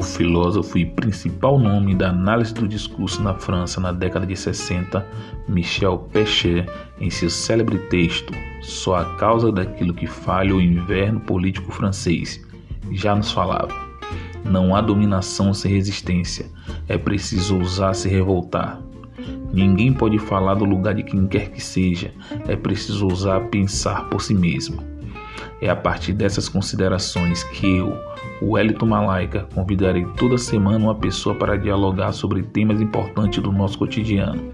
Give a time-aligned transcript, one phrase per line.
[0.00, 5.06] o filósofo e principal nome da análise do discurso na França na década de 60,
[5.46, 6.66] Michel Pechet,
[6.98, 8.32] em seu célebre texto
[8.62, 12.40] Só a causa daquilo que falha o inverno político francês,
[12.92, 13.74] já nos falava:
[14.42, 16.46] não há dominação sem resistência,
[16.88, 18.80] é preciso ousar se revoltar.
[19.52, 22.10] Ninguém pode falar do lugar de quem quer que seja,
[22.48, 24.82] é preciso ousar pensar por si mesmo.
[25.60, 27.96] É a partir dessas considerações que eu,
[28.42, 34.52] Wellington Malaika, convidarei toda semana uma pessoa para dialogar sobre temas importantes do nosso cotidiano.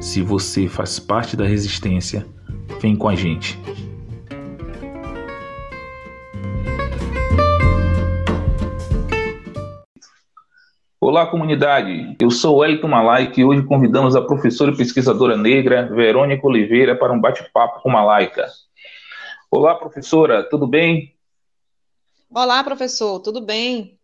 [0.00, 2.26] Se você faz parte da resistência,
[2.80, 3.58] vem com a gente.
[11.06, 12.16] Olá, comunidade.
[12.18, 17.12] Eu sou Wellington Malaika e hoje convidamos a professora e pesquisadora negra Verônica Oliveira para
[17.12, 18.46] um bate-papo com Malaika.
[19.56, 21.14] Olá, professora, tudo bem?
[22.28, 23.96] Olá, professor, tudo bem?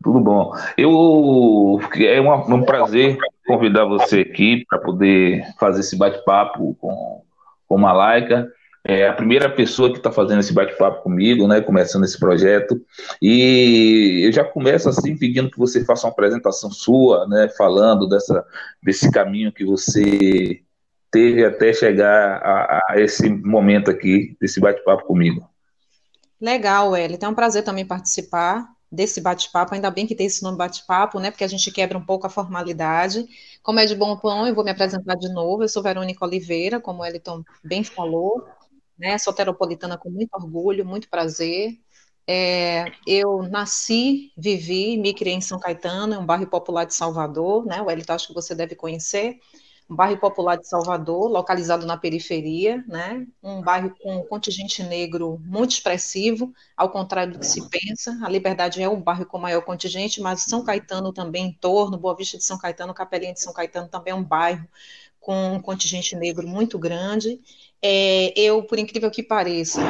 [0.00, 0.52] Tudo bom.
[0.78, 7.24] Eu é um, um prazer convidar você aqui para poder fazer esse bate-papo com,
[7.66, 8.48] com Malaika.
[8.84, 11.60] É a primeira pessoa que está fazendo esse bate-papo comigo, né?
[11.60, 12.80] Começando esse projeto.
[13.20, 17.48] E eu já começo assim pedindo que você faça uma apresentação sua, né?
[17.58, 18.46] Falando dessa,
[18.80, 20.62] desse caminho que você
[21.12, 25.46] teve até chegar a, a esse momento aqui, desse bate-papo comigo.
[26.40, 27.26] Legal, Wellington.
[27.26, 29.74] É um prazer também participar desse bate-papo.
[29.74, 31.30] Ainda bem que tem esse nome bate-papo, né?
[31.30, 33.26] Porque a gente quebra um pouco a formalidade.
[33.62, 35.62] Como é de bom tom, eu vou me apresentar de novo.
[35.62, 38.44] Eu sou Verônica Oliveira, como o Wellington bem falou,
[38.98, 39.18] né?
[39.18, 41.78] Soteropolitana com muito orgulho, muito prazer.
[42.26, 47.82] É, eu nasci, vivi, me criei em São Caetano, um bairro popular de Salvador, né?
[47.82, 49.38] O Wellington acho que você deve conhecer
[49.88, 53.26] um bairro popular de Salvador, localizado na periferia, né?
[53.42, 58.18] um bairro com um contingente negro muito expressivo, ao contrário do que se pensa.
[58.22, 62.16] A Liberdade é o bairro com maior contingente, mas São Caetano também em torno, Boa
[62.16, 64.66] Vista de São Caetano, Capelinha de São Caetano também é um bairro
[65.20, 67.40] com um contingente negro muito grande.
[67.80, 69.80] É, eu, por incrível que pareça,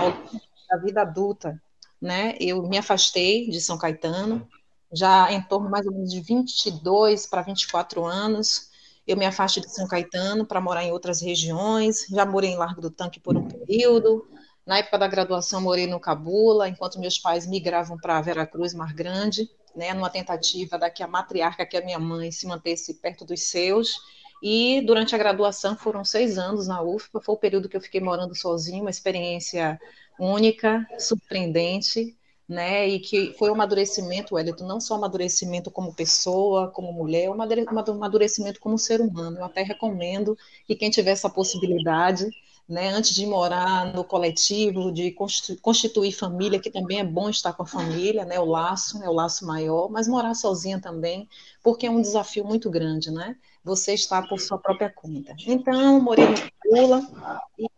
[0.68, 1.60] da vida adulta,
[2.00, 4.48] né, eu me afastei de São Caetano,
[4.92, 8.71] já em torno mais ou menos de 22 para 24 anos,
[9.06, 12.06] eu me afasto de São Caetano para morar em outras regiões.
[12.08, 14.26] Já morei em Largo do Tanque por um período.
[14.64, 19.50] Na época da graduação, morei no Cabula, enquanto meus pais migravam para Veracruz, Mar Grande,
[19.74, 23.24] né, numa tentativa da que a matriarca, que é a minha mãe, se mantesse perto
[23.24, 23.98] dos seus.
[24.40, 28.00] E durante a graduação foram seis anos na UFPA, foi o período que eu fiquei
[28.00, 29.80] morando sozinho, uma experiência
[30.18, 32.16] única, surpreendente,
[32.52, 32.88] né?
[32.88, 37.40] E que foi um amadurecimento, Wellington, não só um amadurecimento como pessoa, como mulher, um
[37.40, 39.38] amadurecimento como ser humano.
[39.38, 40.36] Eu até recomendo
[40.66, 42.28] que quem tiver essa possibilidade,
[42.68, 45.14] né, antes de morar no coletivo, de
[45.60, 49.12] constituir família, que também é bom estar com a família, né, o laço, é o
[49.12, 51.28] laço maior, mas morar sozinha também,
[51.62, 53.36] porque é um desafio muito grande, né?
[53.64, 55.36] Você está por sua própria conta.
[55.46, 57.00] Então, morei no Pula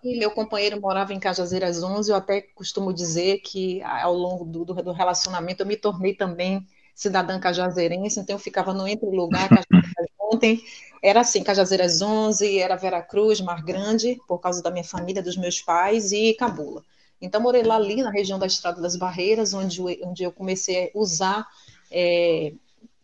[0.03, 2.11] e meu companheiro morava em Cajazeiras 11.
[2.11, 7.39] Eu até costumo dizer que ao longo do, do relacionamento eu me tornei também cidadã
[7.41, 9.49] cajazeirense, então eu ficava no entre lugar,
[10.19, 10.63] ontem
[11.03, 15.61] era assim, Cajazeiras 11, era Veracruz, Mar Grande, por causa da minha família, dos meus
[15.61, 16.83] pais, e Cabula.
[17.21, 20.91] Então, morei lá ali, na região da Estrada das Barreiras, onde, onde eu comecei a
[20.99, 21.47] usar
[21.91, 22.55] é,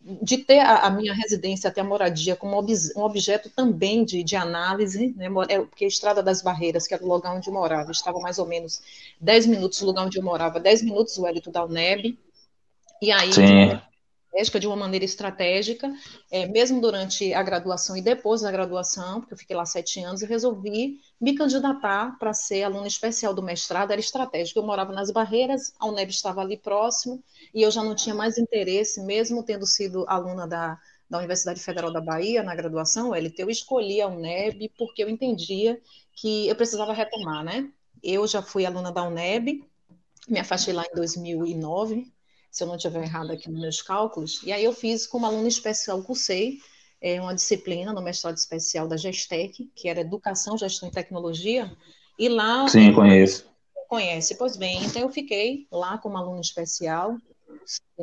[0.01, 4.23] de ter a, a, minha residência até a moradia como ob, um objeto também de,
[4.23, 7.53] de análise, né, é, porque a Estrada das Barreiras, que era o lugar onde eu
[7.53, 8.81] morava, estava mais ou menos
[9.21, 12.19] 10 minutos do lugar onde eu morava, 10 minutos o Hélito da UNEB,
[13.03, 13.79] e aí Sim.
[14.59, 15.93] de uma maneira estratégica,
[16.31, 20.23] é, mesmo durante a graduação e depois da graduação, porque eu fiquei lá sete anos,
[20.23, 24.59] eu resolvi me candidatar para ser aluna especial do mestrado, era estratégico.
[24.59, 27.23] Eu morava nas Barreiras, a UNEB estava ali próximo,
[27.55, 31.93] e eu já não tinha mais interesse, mesmo tendo sido aluna da, da Universidade Federal
[31.93, 35.79] da Bahia na graduação, LT, eu escolhi a UNEB porque eu entendia
[36.15, 37.71] que eu precisava retomar, né?
[38.03, 39.63] Eu já fui aluna da UNEB,
[40.27, 42.11] me afastei lá em 2009,
[42.51, 44.43] se eu não estiver errado aqui nos meus cálculos.
[44.43, 46.61] E aí eu fiz como aluno especial, cursei
[47.01, 51.71] é, uma disciplina no mestrado especial da Gestec, que era Educação, Gestão e Tecnologia,
[52.19, 52.69] e lá...
[52.69, 53.49] Sim, conheço.
[53.89, 54.85] Conhece, pois bem.
[54.85, 57.17] Então eu fiquei lá como aluno especial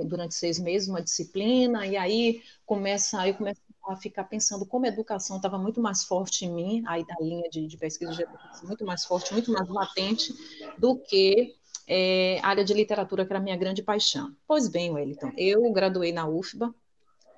[0.05, 4.89] durante seis meses, uma disciplina, e aí começa, eu começo a ficar pensando como a
[4.89, 8.67] educação estava muito mais forte em mim, aí a linha de, de pesquisa de educação
[8.67, 10.33] muito mais forte, muito mais latente
[10.77, 11.55] do que
[11.87, 14.35] é, área de literatura, que era a minha grande paixão.
[14.45, 16.73] Pois bem, Wellington, eu graduei na UFBA,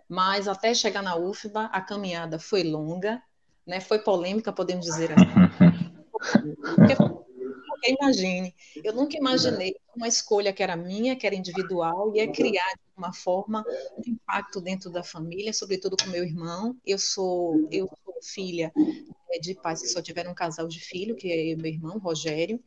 [0.10, 3.22] mas até chegar na UFBA, a caminhada foi longa,
[3.66, 5.30] né, foi polêmica, podemos dizer assim.
[6.76, 6.96] Porque
[7.80, 8.54] porque imagine,
[8.84, 13.14] eu nunca imaginei uma escolha que era minha, que era individual, ia criar de uma
[13.14, 13.64] forma
[13.98, 16.76] um impacto dentro da família, sobretudo com meu irmão.
[16.86, 18.72] Eu sou, eu sou filha
[19.32, 22.62] é, de pais que só tiveram um casal de filho, que é meu irmão, Rogério.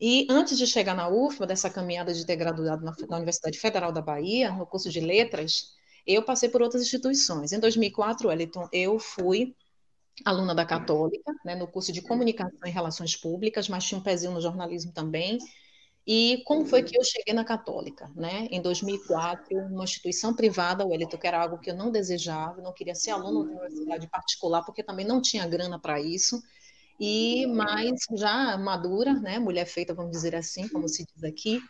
[0.00, 3.92] E antes de chegar na UFBA, dessa caminhada de ter graduado na, na Universidade Federal
[3.92, 5.74] da Bahia, no curso de letras,
[6.06, 7.52] eu passei por outras instituições.
[7.52, 9.54] Em 2004, Wellington, eu fui
[10.24, 14.32] aluna da Católica, né, no curso de Comunicação e Relações Públicas, mas tinha um pezinho
[14.32, 15.38] no jornalismo também.
[16.06, 18.10] E como foi que eu cheguei na Católica?
[18.14, 18.46] Né?
[18.50, 22.74] Em 2004, uma instituição privada, o Elito, que era algo que eu não desejava, não
[22.74, 26.42] queria ser aluno de universidade particular, porque também não tinha grana para isso.
[27.00, 31.60] E mais já madura, né, mulher feita, vamos dizer assim, como se diz aqui,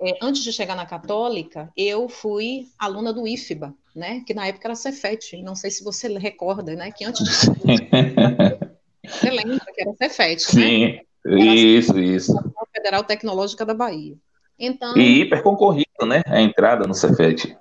[0.00, 4.22] é, antes de chegar na Católica, eu fui aluna do IFBA, né?
[4.26, 5.42] Que na época era Cefet.
[5.42, 6.90] Não sei se você recorda, né?
[6.90, 7.46] Que antes de...
[9.08, 11.54] você lembra que era Cefet, Sim, né?
[11.54, 12.34] isso, isso.
[12.74, 14.16] Federal Tecnológica da Bahia.
[14.58, 16.22] Então, e hiper concorrido, né?
[16.26, 17.56] A entrada no Cefet.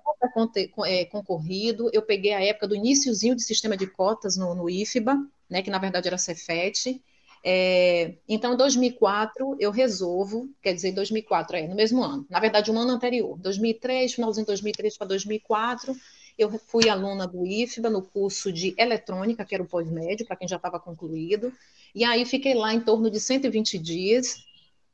[0.85, 1.89] É, concorrido.
[1.93, 5.17] Eu peguei a época do iníciozinho de sistema de cotas no, no IFBA,
[5.49, 5.61] né?
[5.61, 7.01] Que na verdade era Cefet.
[7.47, 12.71] É, então, em 2004, eu resolvo, quer dizer, 2004, é, no mesmo ano, na verdade,
[12.71, 15.95] um ano anterior, 2003, finalzinho de 2003 para 2004,
[16.39, 20.47] eu fui aluna do IFBA no curso de eletrônica, que era o pós-médio, para quem
[20.47, 21.53] já estava concluído,
[21.93, 24.43] e aí fiquei lá em torno de 120 dias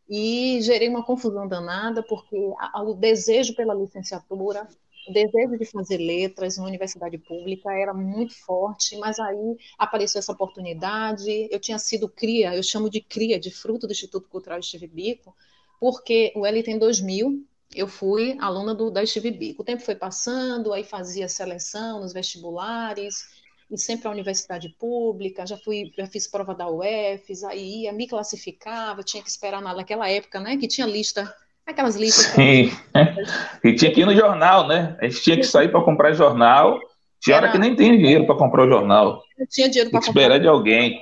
[0.10, 4.68] e gerei uma confusão danada, porque o desejo pela licenciatura
[5.08, 10.32] o desejo de fazer letras na universidade pública era muito forte, mas aí apareceu essa
[10.32, 11.48] oportunidade.
[11.50, 15.36] Eu tinha sido cria, eu chamo de cria, de fruto do Instituto Cultural Steve Bico,
[15.80, 19.62] porque o Elite em 2000 eu fui aluna do, da Steve Bico.
[19.62, 23.16] O tempo foi passando, aí fazia seleção nos vestibulares,
[23.72, 28.06] e sempre a universidade pública, já fui, já fiz prova da UFES, aí ia, me
[28.06, 31.34] classificava, tinha que esperar naquela época, né, que tinha lista
[31.72, 32.28] Aquelas listas.
[32.28, 32.72] Sim.
[33.64, 34.96] e tinha que ir no jornal, né?
[35.00, 36.80] A gente tinha que sair para comprar jornal.
[37.20, 37.46] Tinha Era...
[37.46, 39.24] hora que nem tem dinheiro para comprar o jornal.
[39.38, 40.22] Não tinha dinheiro para comprar.
[40.22, 41.00] Esperar de alguém.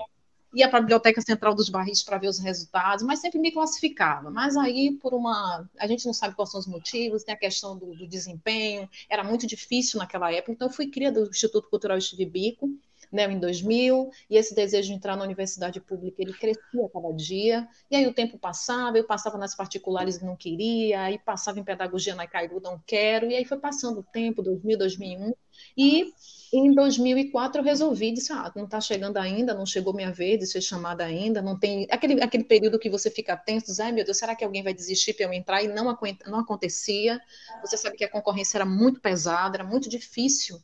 [0.53, 4.31] Ia para a Biblioteca Central dos Barris para ver os resultados, mas sempre me classificava.
[4.31, 5.67] Mas aí, por uma.
[5.79, 9.23] A gente não sabe quais são os motivos, tem a questão do, do desempenho, era
[9.23, 10.51] muito difícil naquela época.
[10.51, 12.69] Então, eu fui cria do Instituto Cultural Estive Bico,
[13.11, 17.67] né, em 2000, e esse desejo de entrar na universidade pública, ele crescia cada dia,
[17.89, 21.63] e aí o tempo passava, eu passava nas particulares e não queria, aí passava em
[21.63, 25.33] pedagogia na Cairu, não quero, e aí foi passando o tempo, 2000, 2001,
[25.77, 26.13] e
[26.51, 30.47] em 2004 eu resolvi, disse, ah, não está chegando ainda, não chegou minha vez de
[30.47, 34.03] ser chamada ainda, não tem, aquele, aquele período que você fica atento, diz, ai meu
[34.03, 35.63] Deus, será que alguém vai desistir para eu entrar?
[35.63, 35.97] E não,
[36.27, 37.21] não acontecia,
[37.63, 40.59] você sabe que a concorrência era muito pesada, era muito difícil,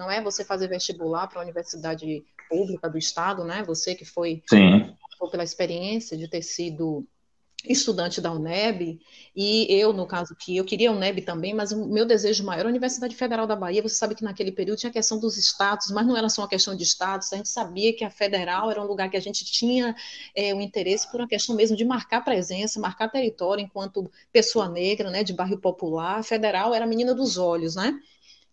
[0.00, 3.62] não é você fazer vestibular para a universidade pública do estado, né?
[3.64, 4.96] Você que foi Sim.
[5.30, 7.06] pela experiência de ter sido
[7.62, 8.98] estudante da UNEB,
[9.36, 12.60] e eu, no caso que eu queria a UNEB também, mas o meu desejo maior
[12.60, 13.82] era a Universidade Federal da Bahia.
[13.82, 16.48] Você sabe que naquele período tinha a questão dos estados, mas não era só uma
[16.48, 19.44] questão de estados, a gente sabia que a federal era um lugar que a gente
[19.44, 19.94] tinha
[20.34, 25.10] é, o interesse por uma questão mesmo de marcar presença, marcar território enquanto pessoa negra,
[25.10, 26.20] né, de bairro popular.
[26.20, 28.00] A federal era a menina dos olhos, né?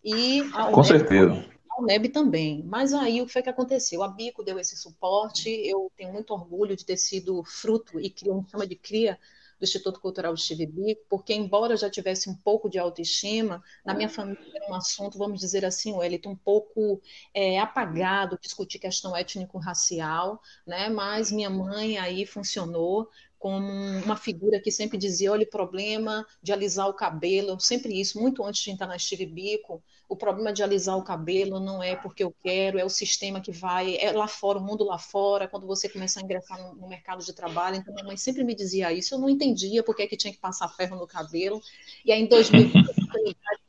[0.04, 1.44] E a Com certeza.
[1.70, 2.62] A UNEB também.
[2.64, 4.02] Mas aí o que foi que aconteceu?
[4.02, 8.44] A Bico deu esse suporte, eu tenho muito orgulho de ter sido fruto e criou,
[8.50, 9.18] chama de cria
[9.58, 13.62] do Instituto Cultural de Steve Bico, porque embora eu já tivesse um pouco de autoestima,
[13.84, 17.00] na minha família era um assunto, vamos dizer assim, o Elito, um pouco
[17.34, 20.88] é, apagado, discutir questão étnico-racial, né?
[20.88, 23.08] mas minha mãe aí funcionou,
[23.38, 23.72] como
[24.04, 28.44] uma figura que sempre dizia, olha o problema de alisar o cabelo, sempre isso, muito
[28.44, 32.24] antes de entrar na Steve Bico, o problema de alisar o cabelo não é porque
[32.24, 35.66] eu quero, é o sistema que vai, é lá fora, o mundo lá fora, quando
[35.66, 38.92] você começar a ingressar no, no mercado de trabalho, então minha mãe sempre me dizia
[38.92, 41.60] isso, eu não entendia porque é que tinha que passar ferro no cabelo,
[42.04, 42.70] e aí em 2000,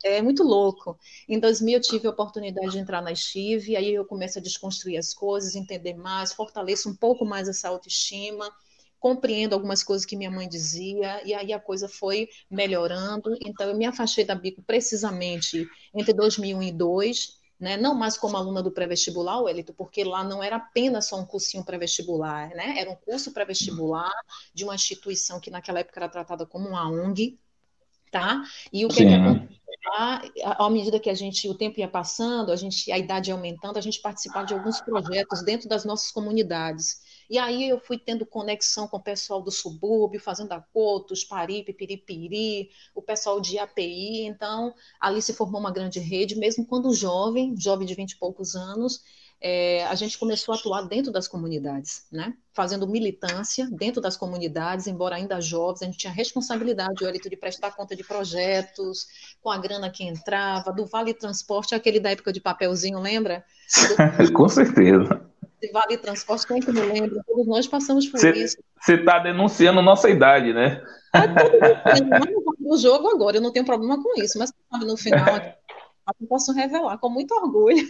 [0.02, 0.98] é muito louco,
[1.28, 4.96] em 2000 eu tive a oportunidade de entrar na Steve, aí eu começo a desconstruir
[4.96, 8.50] as coisas, entender mais, fortaleço um pouco mais essa autoestima,
[9.00, 13.34] compreendo algumas coisas que minha mãe dizia, e aí a coisa foi melhorando.
[13.44, 17.76] Então, eu me afastei da Bico precisamente entre 2001 e 2002, né?
[17.76, 21.64] não mais como aluna do pré-vestibular, Wellington, porque lá não era apenas só um cursinho
[21.64, 22.78] pré-vestibular, né?
[22.78, 24.12] era um curso pré-vestibular
[24.54, 27.38] de uma instituição que naquela época era tratada como uma ONG,
[28.10, 28.42] tá?
[28.72, 29.60] E o que, que aconteceu?
[30.44, 33.78] à medida que a gente, o tempo ia passando, a gente, a idade ia aumentando,
[33.78, 37.00] a gente participava de alguns projetos dentro das nossas comunidades.
[37.30, 42.70] E aí eu fui tendo conexão com o pessoal do subúrbio, fazendo acordos, Paripe, Piripiri,
[42.92, 44.26] o pessoal de API.
[44.26, 48.56] Então, ali se formou uma grande rede, mesmo quando jovem, jovem de vinte e poucos
[48.56, 49.04] anos,
[49.40, 52.34] é, a gente começou a atuar dentro das comunidades, né?
[52.52, 57.70] Fazendo militância dentro das comunidades, embora ainda jovens, a gente tinha responsabilidade, o de prestar
[57.70, 59.06] conta de projetos,
[59.40, 63.44] com a grana que entrava, do Vale Transporte, aquele da época de papelzinho, lembra?
[64.18, 64.32] Do...
[64.34, 65.29] com certeza.
[65.60, 67.22] De Vale Transporte, quem que me lembra?
[67.26, 68.56] Todos nós passamos por cê, isso.
[68.80, 70.82] Você está denunciando nossa idade, né?
[72.64, 74.52] o jogo agora, eu não tenho problema com isso, mas
[74.82, 75.26] no final
[76.20, 77.76] eu posso revelar com muito orgulho.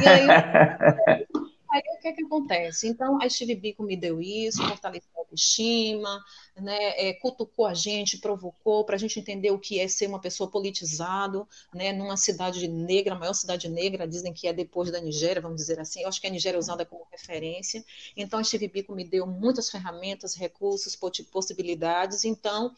[0.00, 0.28] E aí,
[1.72, 2.86] aí o que é que acontece?
[2.86, 6.22] Então, a Steve Bico me deu isso, fortaleceu a autoestima,
[6.56, 10.20] né, é, cutucou a gente, provocou para a gente entender o que é ser uma
[10.20, 15.00] pessoa politizado, né, numa cidade negra, a maior cidade negra, dizem que é depois da
[15.00, 17.84] Nigéria, vamos dizer assim, eu acho que a Nigéria é usada como referência,
[18.16, 20.96] então a Steve Bico me deu muitas ferramentas, recursos,
[21.30, 22.74] possibilidades, então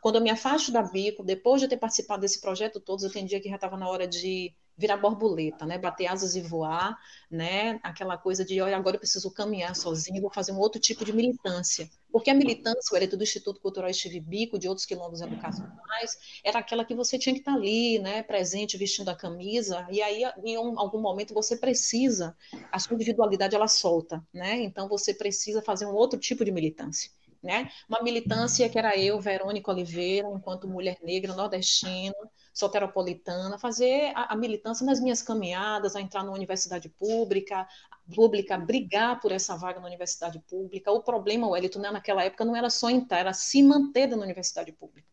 [0.00, 3.40] quando eu me afasto da Bico, depois de ter participado desse projeto todos, eu entendia
[3.40, 5.78] que já estava na hora de virar borboleta, né?
[5.78, 6.98] Bater asas e voar,
[7.30, 7.78] né?
[7.82, 11.12] Aquela coisa de, olha, agora eu preciso caminhar sozinho, vou fazer um outro tipo de
[11.12, 11.88] militância.
[12.10, 16.58] Porque a militância, o Ereto do Instituto Cultural Estive Bico, de outros quilombos educacionais, era
[16.58, 18.22] aquela que você tinha que estar ali, né?
[18.22, 22.36] Presente, vestindo a camisa, e aí em um, algum momento você precisa,
[22.70, 24.62] a sua individualidade ela solta, né?
[24.62, 27.10] Então você precisa fazer um outro tipo de militância.
[27.42, 27.70] Né?
[27.86, 32.14] Uma militância que era eu, Verônica Oliveira, enquanto mulher negra nordestina,
[32.54, 37.66] soteropolitana, fazer a, a, militância nas minhas caminhadas, a entrar na universidade pública,
[38.14, 40.92] pública, brigar por essa vaga na universidade pública.
[40.92, 44.70] O problema, Wellington, né, naquela época não era só entrar, era se manter na universidade
[44.70, 45.08] pública.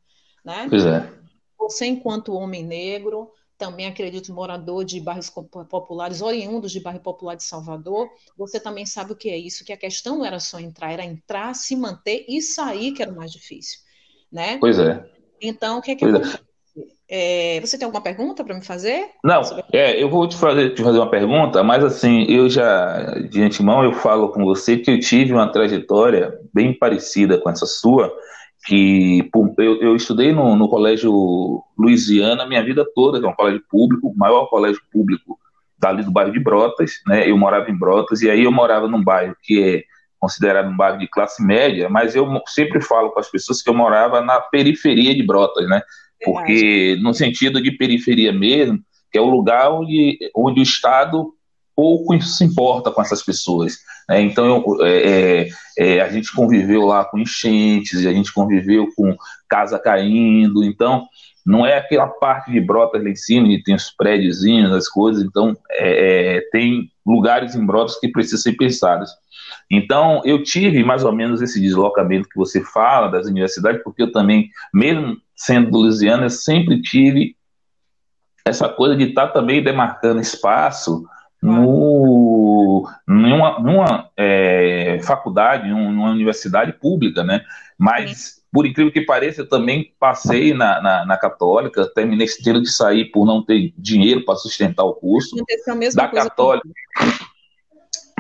[0.46, 0.68] Né?
[0.70, 1.12] Pois é.
[1.58, 7.44] Você, enquanto homem negro, também acredito morador de bairros populares, oriundos de bairro popular de
[7.44, 8.08] Salvador,
[8.38, 11.04] você também sabe o que é isso, que a questão não era só entrar, era
[11.04, 13.80] entrar, se manter e sair, que era o mais difícil.
[14.32, 14.58] Né?
[14.60, 15.10] Pois é.
[15.42, 16.06] Então, o que é que?
[16.06, 16.51] É.
[17.14, 19.08] É, você tem alguma pergunta para me fazer?
[19.22, 19.42] Não,
[19.74, 23.84] é, eu vou te fazer, te fazer uma pergunta, mas assim, eu já, de antemão,
[23.84, 28.10] eu falo com você que eu tive uma trajetória bem parecida com essa sua,
[28.66, 33.62] que eu, eu estudei no, no colégio Louisiana minha vida toda, que é um colégio
[33.70, 35.38] público, o maior colégio público
[35.78, 37.30] dali do bairro de Brotas, né?
[37.30, 39.84] Eu morava em Brotas, e aí eu morava num bairro que é
[40.18, 43.74] considerado um bairro de classe média, mas eu sempre falo com as pessoas que eu
[43.74, 45.82] morava na periferia de Brotas, né?
[46.24, 48.80] Porque no sentido de periferia mesmo,
[49.12, 51.34] que é o lugar onde, onde o Estado
[51.76, 53.78] pouco se importa com essas pessoas.
[54.08, 54.22] Né?
[54.22, 59.16] Então, é, é, é, a gente conviveu lá com enchentes, a gente conviveu com
[59.50, 61.08] casa caindo, então
[61.46, 64.44] não é aquela parte de brotas lá em cima, e tem os prédios,
[64.76, 69.10] as coisas, então é, é, tem lugares em brotas que precisam ser pensados.
[69.74, 74.12] Então, eu tive mais ou menos esse deslocamento que você fala das universidades, porque eu
[74.12, 77.38] também, mesmo sendo do Louisiana, eu sempre tive
[78.44, 81.06] essa coisa de estar tá também demarcando espaço
[81.42, 87.42] no, numa, numa é, faculdade, numa universidade pública, né?
[87.78, 92.70] Mas, por incrível que pareça, eu também passei na, na, na católica, terminei tendo de
[92.70, 95.36] sair por não ter dinheiro para sustentar o curso.
[95.96, 96.70] da católica.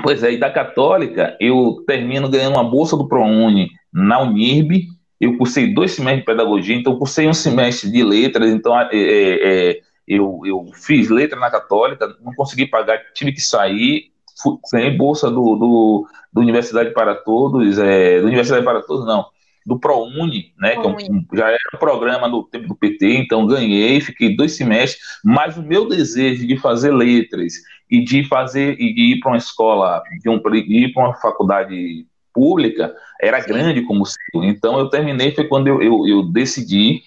[0.01, 4.87] Pois é, e da Católica eu termino ganhando uma bolsa do ProUni na Unirb.
[5.19, 9.69] Eu cursei dois semestres de pedagogia, então cursei um semestre de letras, então é, é,
[9.71, 14.05] é, eu, eu fiz letra na Católica, não consegui pagar, tive que sair,
[14.41, 19.27] fui, ganhei bolsa do, do, do Universidade para Todos, é, do Universidade para Todos não,
[19.63, 20.97] do ProUni, né, que é um,
[21.35, 25.61] já era um programa no tempo do PT, então ganhei, fiquei dois semestres, mas o
[25.61, 27.53] meu desejo de fazer letras
[27.91, 31.13] e de fazer e de ir para uma escola, de, um, de ir para uma
[31.15, 34.43] faculdade pública era grande como o seu.
[34.43, 37.01] Então eu terminei foi quando eu, eu, eu decidi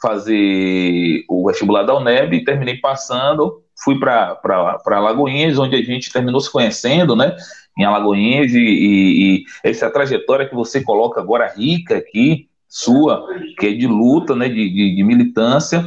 [0.00, 4.38] fazer o vestibular da UNEB e terminei passando, fui para
[4.86, 7.34] Alagoinhas, onde a gente terminou se conhecendo, né?
[7.76, 13.26] Em Alagoinhas e, e, e essa trajetória que você coloca agora rica aqui, sua,
[13.58, 14.48] que é de luta, né?
[14.48, 15.82] de, de, de militância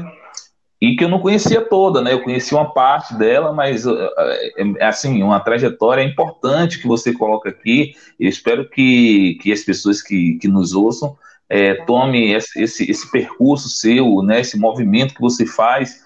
[0.82, 2.12] e que eu não conhecia toda, né?
[2.12, 7.50] Eu conheci uma parte dela, mas é, é, assim, uma trajetória importante que você coloca
[7.50, 7.94] aqui.
[8.20, 11.16] Eu espero que, que as pessoas que, que nos ouçam
[11.48, 14.42] é, tomem esse, esse, esse, percurso seu, né?
[14.42, 16.02] Esse movimento que você faz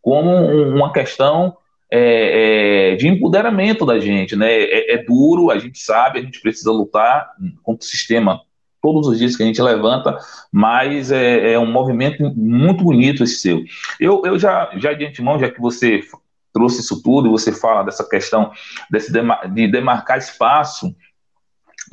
[0.00, 1.56] como uma questão
[1.90, 4.52] é, é, de empoderamento da gente, né?
[4.52, 7.32] É, é, duro, a gente sabe, a gente precisa lutar
[7.64, 8.42] contra o sistema
[8.80, 10.18] todos os dias que a gente levanta,
[10.52, 13.62] mas é, é um movimento muito bonito esse seu.
[13.98, 16.00] Eu, eu já, já de antemão, já que você
[16.52, 18.50] trouxe isso tudo, e você fala dessa questão
[18.90, 20.94] desse de demarcar espaço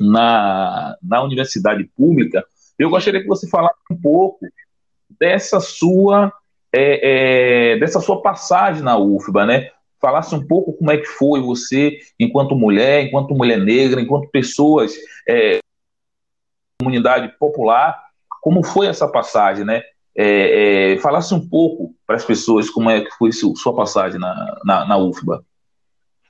[0.00, 2.44] na, na universidade pública,
[2.78, 4.46] eu gostaria que você falasse um pouco
[5.18, 6.32] dessa sua
[6.72, 9.70] é, é, dessa sua passagem na UFBA, né?
[10.00, 14.94] falasse um pouco como é que foi você, enquanto mulher, enquanto mulher negra, enquanto pessoas,
[15.28, 15.58] é,
[16.80, 18.00] comunidade popular,
[18.40, 19.82] como foi essa passagem, né?
[20.16, 24.60] É, é, falasse um pouco para as pessoas como é que foi sua passagem na,
[24.64, 25.44] na, na UFBA.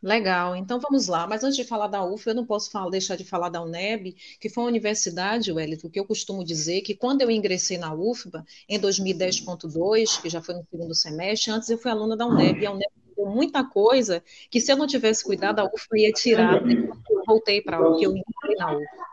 [0.02, 1.26] Legal, então vamos lá.
[1.26, 4.14] Mas antes de falar da UF, eu não posso falar, deixar de falar da UNEB,
[4.40, 8.44] que foi uma universidade, Wellington, que eu costumo dizer que quando eu ingressei na UFBA,
[8.68, 12.66] em 2010.2, que já foi no segundo semestre, antes eu fui aluna da UNEB, e
[12.66, 16.64] a UNEB deu muita coisa que se eu não tivesse cuidado, a UFBA ia tirar.
[16.64, 16.88] Né?
[17.26, 19.07] Voltei para o que eu entrei na UFBA.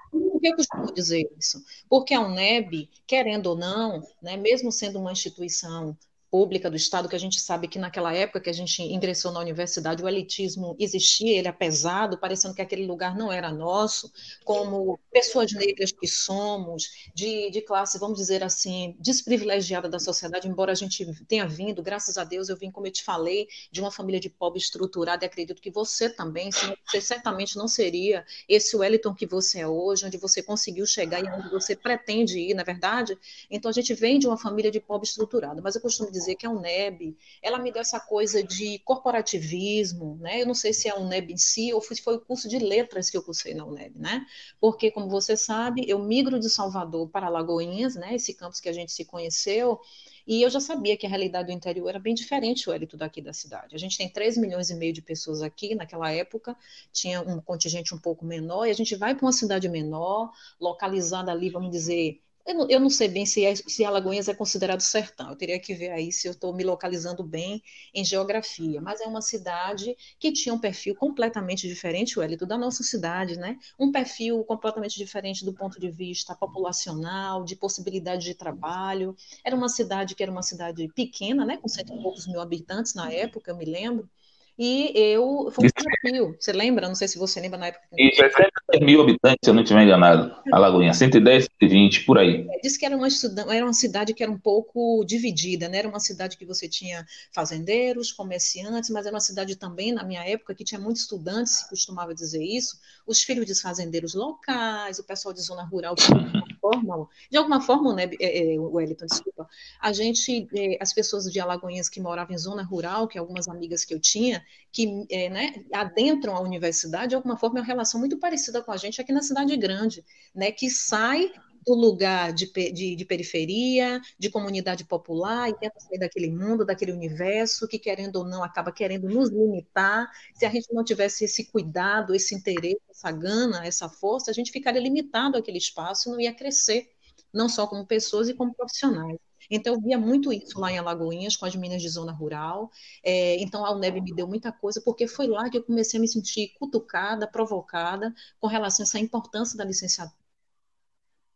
[0.45, 1.59] Que eu costumo dizer isso?
[1.89, 5.97] Porque a UNEB, querendo ou não, né, mesmo sendo uma instituição
[6.35, 9.39] pública do Estado, que a gente sabe que naquela época que a gente ingressou na
[9.39, 14.11] universidade, o elitismo existia, ele é pesado, parecendo que aquele lugar não era nosso,
[14.43, 20.73] como pessoas negras que somos, de, de classe, vamos dizer assim, desprivilegiada da sociedade, embora
[20.73, 23.89] a gente tenha vindo, graças a Deus, eu vim, como eu te falei, de uma
[23.89, 26.49] família de pobre estruturada, e acredito que você também,
[26.85, 31.29] você certamente não seria esse Wellington que você é hoje, onde você conseguiu chegar e
[31.29, 33.17] onde você pretende ir, na é verdade?
[33.49, 36.35] Então, a gente vem de uma família de pobre estruturada, mas eu costumo dizer dizer
[36.35, 40.41] que a UNEB, ela me deu essa coisa de corporativismo, né?
[40.41, 42.59] Eu não sei se é a UNEB em si ou se foi o curso de
[42.59, 44.25] letras que eu cursei na UNEB, né?
[44.59, 48.15] Porque, como você sabe, eu migro de Salvador para Lagoinhas, né?
[48.15, 49.79] Esse campus que a gente se conheceu,
[50.27, 53.21] e eu já sabia que a realidade do interior era bem diferente, o élito daqui
[53.21, 53.75] da cidade.
[53.75, 56.57] A gente tem 3 milhões e meio de pessoas aqui, naquela época
[56.91, 61.31] tinha um contingente um pouco menor, e a gente vai para uma cidade menor, localizada
[61.31, 64.81] ali, vamos dizer, eu não, eu não sei bem se, é, se Alagoinhas é considerado
[64.81, 65.29] sertão.
[65.29, 67.61] Eu teria que ver aí se eu estou me localizando bem
[67.93, 68.79] em geografia.
[68.81, 73.57] Mas é uma cidade que tinha um perfil completamente diferente, Hélito, da nossa cidade, né?
[73.79, 79.15] Um perfil completamente diferente do ponto de vista populacional, de possibilidade de trabalho.
[79.43, 81.57] Era uma cidade que era uma cidade pequena, né?
[81.57, 84.09] Com cento e poucos mil habitantes na época, eu me lembro.
[84.57, 85.51] E eu.
[85.51, 86.35] Foi um desafio.
[86.39, 86.87] Você lembra?
[86.87, 87.85] Não sei se você lembra na época.
[87.97, 90.33] Isso, é 110 mil habitantes, se eu não estiver enganado.
[90.51, 92.47] Alagoinha, 110, 120, por aí.
[92.49, 93.07] É, disse que era uma,
[93.53, 95.79] era uma cidade que era um pouco dividida, né?
[95.79, 100.23] Era uma cidade que você tinha fazendeiros, comerciantes, mas era uma cidade também, na minha
[100.23, 105.03] época, que tinha muitos estudantes, se costumava dizer isso, os filhos de fazendeiros locais, o
[105.03, 105.95] pessoal de zona rural,
[106.65, 109.47] forma, de alguma forma, né, é, é, Wellington, desculpa,
[109.79, 113.85] a gente, é, as pessoas de Alagoinhas que moravam em zona rural, que algumas amigas
[113.85, 114.87] que eu tinha, que
[115.29, 118.99] né, adentram a universidade, de alguma forma é uma relação muito parecida com a gente
[118.99, 121.31] aqui na cidade grande, né, que sai
[121.65, 126.91] do lugar de, de, de, periferia, de comunidade popular, e tenta sair daquele mundo, daquele
[126.91, 130.09] universo, que querendo ou não acaba querendo nos limitar.
[130.35, 134.51] Se a gente não tivesse esse cuidado, esse interesse, essa gana, essa força, a gente
[134.51, 136.89] ficaria limitado àquele espaço e não ia crescer,
[137.33, 139.17] não só como pessoas e como profissionais.
[139.49, 142.71] Então, eu via muito isso lá em Alagoinhas, com as meninas de zona rural.
[143.03, 146.01] É, então, a UNEB me deu muita coisa, porque foi lá que eu comecei a
[146.01, 150.24] me sentir cutucada, provocada, com relação a essa importância da licenciatura.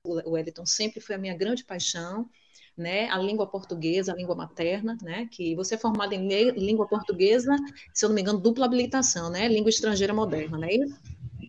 [0.03, 2.29] O Wellington sempre foi a minha grande paixão.
[2.77, 7.53] Né, a língua portuguesa, a língua materna, né, que você é formado em língua portuguesa,
[7.93, 10.97] se eu não me engano, dupla habilitação, né, língua estrangeira moderna, não é isso?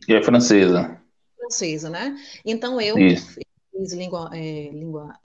[0.09, 1.01] E é francesa.
[1.39, 2.17] Francesa, né?
[2.45, 3.39] Então eu isso.
[3.73, 5.17] fiz língua, é, língua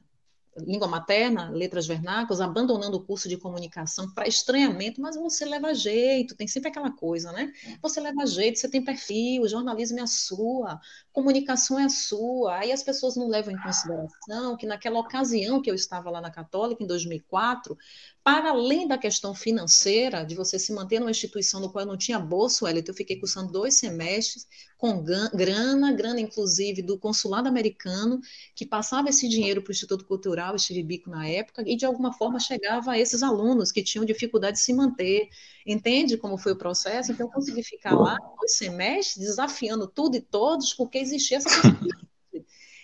[0.57, 6.35] língua materna, letras vernáculas, abandonando o curso de comunicação para estranhamento, mas você leva jeito,
[6.35, 7.51] tem sempre aquela coisa, né?
[7.81, 10.79] Você leva jeito, você tem perfil, o jornalismo é a sua,
[11.11, 12.57] comunicação é a sua.
[12.59, 16.31] Aí as pessoas não levam em consideração que naquela ocasião que eu estava lá na
[16.31, 17.77] Católica, em 2004,
[18.25, 21.95] para além da questão financeira, de você se manter numa instituição no qual eu não
[21.95, 24.47] tinha bolsa, Elito, eu fiquei cursando dois semestres
[24.79, 28.19] com grana, grana inclusive do consulado americano,
[28.55, 32.11] que passava esse dinheiro para o Instituto Cultural, Steve Bico na época, e de alguma
[32.11, 35.29] forma chegava a esses alunos que tinham dificuldade de se manter.
[35.63, 37.11] Entende como foi o processo?
[37.11, 42.07] Então, eu consegui ficar lá dois semestres, desafiando tudo e todos, porque existia essa possibilidade.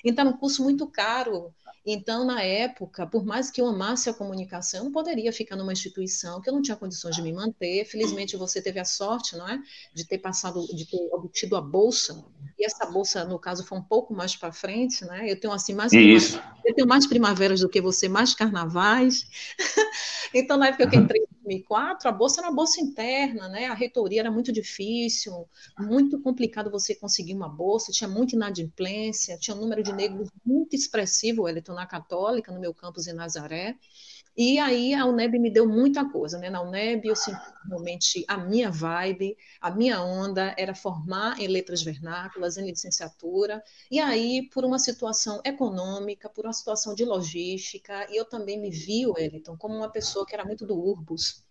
[0.03, 1.53] Então, um curso muito caro,
[1.85, 5.73] então, na época, por mais que eu amasse a comunicação, eu não poderia ficar numa
[5.73, 7.85] instituição que eu não tinha condições de me manter.
[7.85, 9.59] Felizmente, você teve a sorte, não é,
[9.93, 12.23] de ter passado, de ter obtido a bolsa.
[12.57, 15.29] E essa bolsa, no caso, foi um pouco mais para frente, né?
[15.29, 15.91] Eu tenho assim mais
[16.63, 19.25] eu tenho mais primaveras do que você, mais carnavais.
[20.33, 23.67] então, na época que eu entrei 2004, a bolsa era uma bolsa interna, né?
[23.67, 25.47] A reitoria era muito difícil,
[25.79, 30.75] muito complicado você conseguir uma bolsa, tinha muita inadimplência, tinha um número de negros muito
[30.75, 33.77] expressivo, Wellington, na Católica, no meu campus em Nazaré.
[34.35, 36.49] E aí a UNEB me deu muita coisa, né?
[36.49, 41.81] Na UNEB eu senti realmente a minha vibe, a minha onda era formar em letras
[41.81, 48.15] vernáculas, em licenciatura, e aí por uma situação econômica, por uma situação de logística, e
[48.17, 51.43] eu também me vi, Wellington, como uma pessoa que era muito do urbus,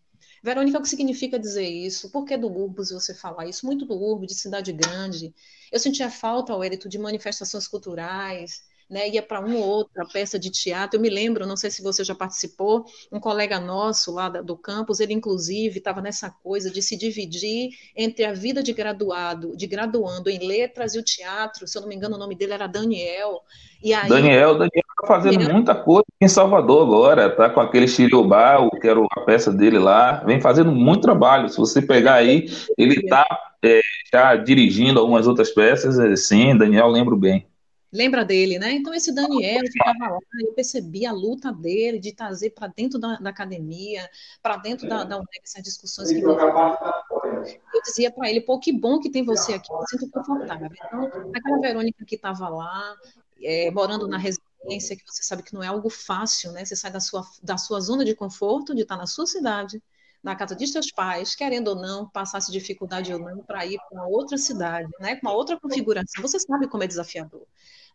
[0.42, 2.10] Verônica, o que significa dizer isso?
[2.10, 3.66] Por que do urbo, se você falar isso?
[3.66, 5.34] Muito do urbo, de cidade grande.
[5.70, 10.50] Eu sentia falta, Wellington, de manifestações culturais, né, ia para uma ou outra peça de
[10.50, 10.96] teatro.
[10.98, 14.98] Eu me lembro, não sei se você já participou, um colega nosso lá do campus,
[14.98, 20.28] ele inclusive estava nessa coisa de se dividir entre a vida de graduado, de graduando
[20.28, 21.68] em letras e o teatro.
[21.68, 23.42] Se eu não me engano, o nome dele era Daniel.
[23.82, 25.54] E aí, Daniel, Daniel está fazendo Daniel...
[25.54, 30.22] muita coisa em Salvador agora, tá com aquele Chiriobá, que era a peça dele lá,
[30.24, 31.48] vem fazendo muito trabalho.
[31.48, 33.24] Se você pegar aí, ele está
[33.62, 33.80] é,
[34.12, 37.46] já dirigindo algumas outras peças, é, sim, Daniel lembro bem.
[37.92, 38.70] Lembra dele, né?
[38.70, 43.16] Então, esse Daniel estava lá, eu percebi a luta dele de trazer para dentro da,
[43.16, 44.08] da academia,
[44.40, 49.00] para dentro da, da UNEC, essas discussões que eu dizia para ele, pô, que bom
[49.00, 50.70] que tem você aqui, eu sinto confortável.
[50.72, 52.96] Então, aquela Verônica que estava lá,
[53.42, 56.64] é, morando na residência, que você sabe que não é algo fácil, né?
[56.64, 59.82] Você sai da sua, da sua zona de conforto, de estar na sua cidade,
[60.22, 64.06] na casa de seus pais, querendo ou não, passasse dificuldade ou não, para ir para
[64.06, 66.22] outra cidade, né, com uma outra configuração.
[66.22, 67.42] Você sabe como é desafiador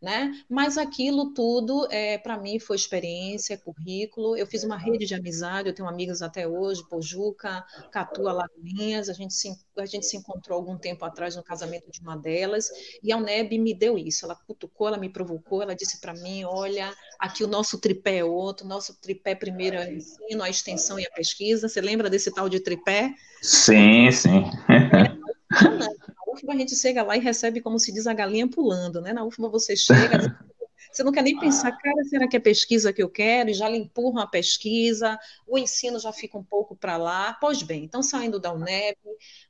[0.02, 0.34] né?
[0.50, 4.36] Mas aquilo tudo, é, para mim, foi experiência, currículo.
[4.36, 9.10] Eu fiz uma rede de amizade, eu tenho amigas até hoje, Pojuca, Catua, Lagoinhas.
[9.10, 12.70] A gente, se, a gente se encontrou algum tempo atrás no casamento de uma delas,
[13.02, 14.26] e a UNEB me deu isso.
[14.26, 18.24] Ela cutucou, ela me provocou, ela disse para mim: olha, aqui o nosso tripé é
[18.24, 21.68] outro, nosso tripé primeiro é o ensino, a extensão e a pesquisa.
[21.68, 23.14] Você lembra desse tal de tripé?
[23.42, 24.44] Sim, sim.
[24.70, 25.16] É,
[26.36, 29.14] UFBA a gente chega lá e recebe, como se diz, a galinha pulando, né?
[29.14, 30.20] Na UFBA você chega,
[30.92, 33.50] você não quer nem pensar, cara, será que é pesquisa que eu quero?
[33.50, 35.18] E já lhe empurram a pesquisa,
[35.48, 37.34] o ensino já fica um pouco para lá.
[37.40, 38.98] Pois bem, então saindo da UNEB,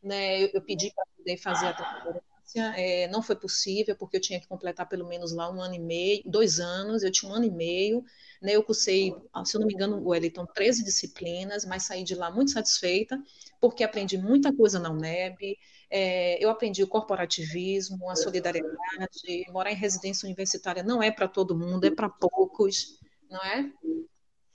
[0.02, 2.26] né, eu, eu pedi para poder fazer a transferência,
[2.78, 5.80] é, não foi possível, porque eu tinha que completar pelo menos lá um ano e
[5.80, 8.04] meio, dois anos, eu tinha um ano e meio,
[8.42, 12.16] né, eu cursei, se eu não me engano, o Wellington, 13 disciplinas, mas saí de
[12.16, 13.22] lá muito satisfeita,
[13.60, 15.58] porque aprendi muita coisa na UNEB,
[15.90, 18.76] é, eu aprendi o corporativismo, a solidariedade.
[19.52, 23.70] Morar em residência universitária não é para todo mundo, é para poucos, não é?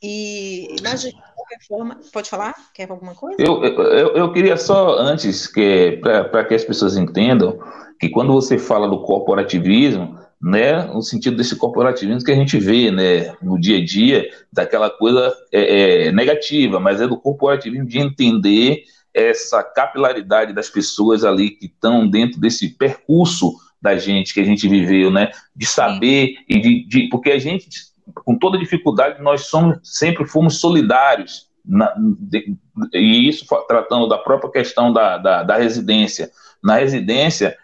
[0.02, 2.54] E, mas de qualquer forma, pode falar?
[2.74, 3.36] Quer alguma coisa?
[3.38, 7.58] Eu, eu, eu queria só, antes, que para que as pessoas entendam,
[7.98, 12.90] que quando você fala do corporativismo, né, no sentido desse corporativismo que a gente vê,
[12.90, 17.98] né, no dia a dia, daquela coisa é, é, negativa, mas é do corporativismo de
[17.98, 24.44] entender essa capilaridade das pessoas ali que estão dentro desse percurso da gente, que a
[24.44, 25.30] gente viveu, né?
[25.56, 27.68] De saber e de, de, Porque a gente,
[28.14, 31.48] com toda dificuldade, nós somos, sempre fomos solidários.
[31.64, 32.56] Na, de,
[32.92, 36.30] e isso tratando da própria questão da, da, da residência.
[36.62, 37.56] Na residência,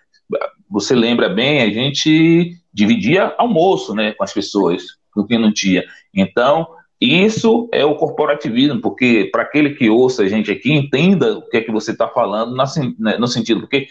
[0.69, 4.83] você lembra bem, a gente dividia almoço né, com as pessoas,
[5.13, 5.85] com quem não tinha.
[6.15, 6.67] Então,
[7.01, 11.59] isso é o corporativismo, porque para aquele que ouça a gente aqui, entenda o que
[11.59, 12.57] é que você está falando
[12.99, 13.89] né, no sentido, porque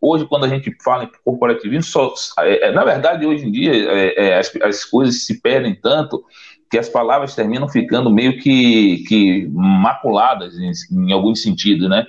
[0.00, 3.72] hoje, quando a gente fala em corporativismo, só, é, é, na verdade, hoje em dia,
[3.72, 6.24] é, é, as, as coisas se perdem tanto
[6.70, 12.06] que as palavras terminam ficando meio que, que maculadas em, em alguns sentidos, né?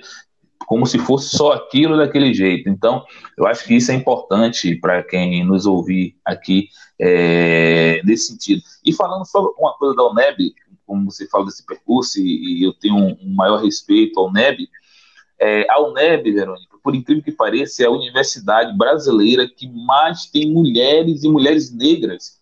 [0.66, 2.68] Como se fosse só aquilo daquele jeito.
[2.68, 3.04] Então,
[3.36, 6.68] eu acho que isso é importante para quem nos ouvir aqui
[7.00, 8.62] é, nesse sentido.
[8.84, 10.54] E falando só uma coisa da UNEB,
[10.86, 14.68] como você fala desse percurso, e, eu tenho um, um, maior respeito à UNEB,
[15.38, 20.52] é, a UNEB, Verônica, por incrível que pareça, é a universidade brasileira que mais tem
[20.52, 22.40] mulheres e mulheres negras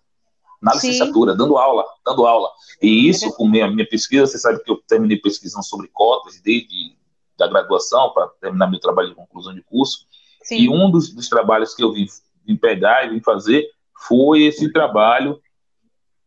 [0.60, 1.38] na licenciatura, Sim.
[1.38, 2.50] dando aula, dando aula.
[2.82, 6.96] E isso, com minha, minha pesquisa, você sabe que eu terminei pesquisando sobre cotas desde
[7.40, 10.06] da graduação para terminar meu trabalho de conclusão de curso.
[10.42, 10.56] Sim.
[10.58, 12.06] E um dos, dos trabalhos que eu vim,
[12.46, 13.66] vim pegar e vim fazer
[14.06, 15.40] foi esse trabalho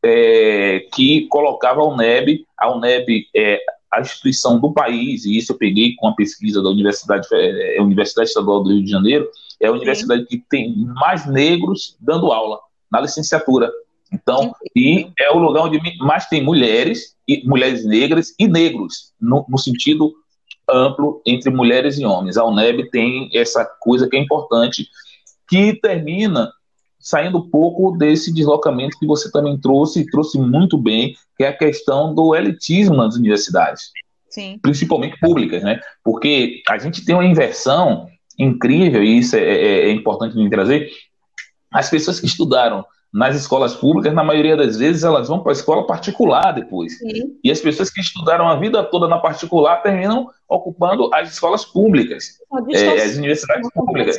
[0.04, 3.60] é, que colocava a UNEB, a UNEB é
[3.92, 8.30] a instituição do país, e isso eu peguei com a pesquisa da Universidade, é, Universidade
[8.30, 9.30] Estadual do Rio de Janeiro,
[9.62, 10.28] é a universidade Sim.
[10.28, 12.60] que tem mais negros dando aula
[12.92, 13.72] na licenciatura.
[14.12, 19.46] Então, e é o lugar onde mais tem mulheres, e mulheres negras e negros, no,
[19.48, 20.14] no sentido
[20.70, 22.38] amplo entre mulheres e homens.
[22.38, 24.88] A UNEB tem essa coisa que é importante,
[25.48, 26.52] que termina
[27.04, 31.50] saindo um pouco desse deslocamento que você também trouxe, e trouxe muito bem, que é
[31.50, 33.92] a questão do elitismo nas universidades.
[34.30, 34.58] Sim.
[34.62, 35.82] Principalmente públicas, né?
[36.02, 38.08] Porque a gente tem uma inversão
[38.40, 40.90] incrível, e isso é, é, é importante me trazer.
[41.72, 45.54] As pessoas que estudaram nas escolas públicas, na maioria das vezes, elas vão para a
[45.54, 46.98] escola particular depois.
[46.98, 47.38] Sim.
[47.44, 52.40] E as pessoas que estudaram a vida toda na particular terminam ocupando as escolas públicas,
[52.72, 54.18] é, as universidades públicas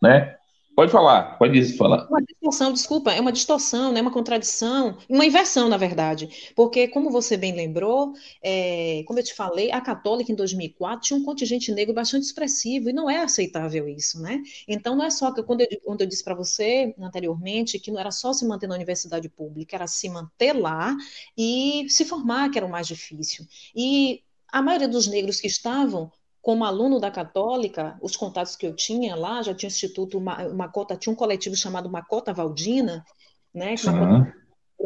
[0.00, 0.37] né?
[0.78, 2.06] Pode falar, pode falar.
[2.08, 4.00] Uma distorção, desculpa, é uma distorção, né?
[4.00, 6.52] uma contradição, uma inversão, na verdade.
[6.54, 11.18] Porque, como você bem lembrou, é, como eu te falei, a católica em 2004 tinha
[11.18, 14.40] um contingente negro bastante expressivo, e não é aceitável isso, né?
[14.68, 17.98] Então, não é só que, quando eu, quando eu disse para você anteriormente, que não
[17.98, 20.96] era só se manter na universidade pública, era se manter lá
[21.36, 23.44] e se formar, que era o mais difícil.
[23.74, 26.12] E a maioria dos negros que estavam
[26.48, 31.12] como aluno da Católica, os contatos que eu tinha lá, já tinha instituto Macota, tinha
[31.12, 33.04] um coletivo chamado Macota Valdina,
[33.52, 33.74] né?
[33.84, 34.34] Macota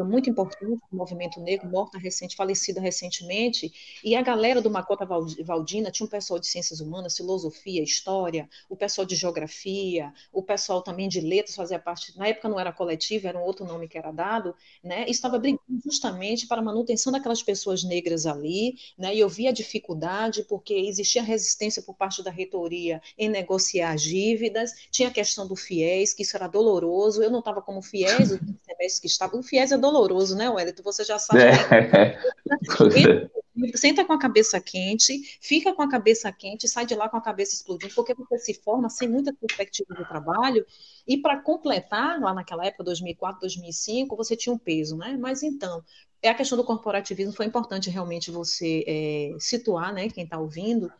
[0.01, 5.91] muito importante do movimento negro, morta recente, falecida recentemente, e a galera do Macota Valdina
[5.91, 11.07] tinha um pessoal de ciências humanas, filosofia, história, o pessoal de geografia, o pessoal também
[11.07, 14.11] de letras fazia parte, na época não era coletivo, era um outro nome que era
[14.11, 19.19] dado, né, e estava brigando justamente para a manutenção daquelas pessoas negras ali, né, e
[19.19, 25.09] eu via a dificuldade, porque existia resistência por parte da reitoria em negociar dívidas, tinha
[25.09, 28.99] a questão do FIES, que isso era doloroso, eu não estava como FIES, os semestres
[28.99, 30.81] que estavam, o FIES é doloroso, né, Wellington?
[30.83, 31.41] Você já sabe.
[31.43, 32.17] É.
[33.75, 37.21] Senta com a cabeça quente, fica com a cabeça quente, sai de lá com a
[37.21, 40.65] cabeça explodindo, porque você se forma sem muita perspectiva de trabalho.
[41.07, 45.15] E para completar, lá naquela época, 2004, 2005, você tinha um peso, né?
[45.19, 45.83] Mas então,
[46.21, 50.91] é a questão do corporativismo, foi importante realmente você é, situar, né, quem está ouvindo,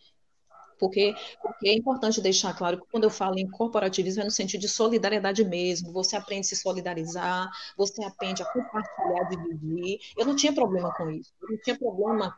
[0.80, 4.62] porque, porque é importante deixar claro que quando eu falo em corporativismo é no sentido
[4.62, 10.00] de solidariedade mesmo, você aprende a se solidarizar, você aprende a compartilhar, dividir.
[10.18, 12.38] Eu não tinha problema com isso, eu não tinha problema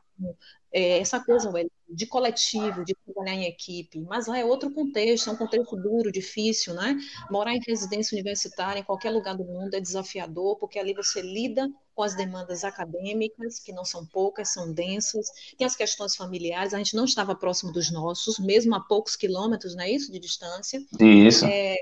[0.71, 1.51] é, essa coisa
[1.89, 6.11] de coletivo, de trabalhar em equipe, mas lá é outro contexto, é um contexto duro,
[6.11, 6.97] difícil, né?
[7.31, 11.69] Morar em residência universitária em qualquer lugar do mundo é desafiador, porque ali você lida
[11.93, 16.77] com as demandas acadêmicas, que não são poucas, são densas, tem as questões familiares, a
[16.77, 20.85] gente não estava próximo dos nossos, mesmo a poucos quilômetros, não é isso, de distância.
[20.99, 21.45] Isso.
[21.45, 21.77] É,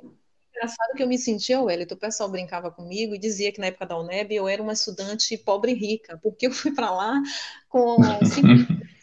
[0.56, 3.86] engraçado que eu me sentia, Wellington, o pessoal brincava comigo e dizia que na época
[3.86, 7.22] da UNEB eu era uma estudante pobre e rica, porque eu fui para lá
[7.70, 7.98] com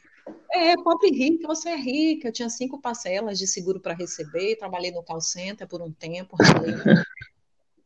[0.52, 2.28] É, pobre e rica, você é rica.
[2.28, 6.36] Eu tinha cinco parcelas de seguro para receber, trabalhei no call center por um tempo,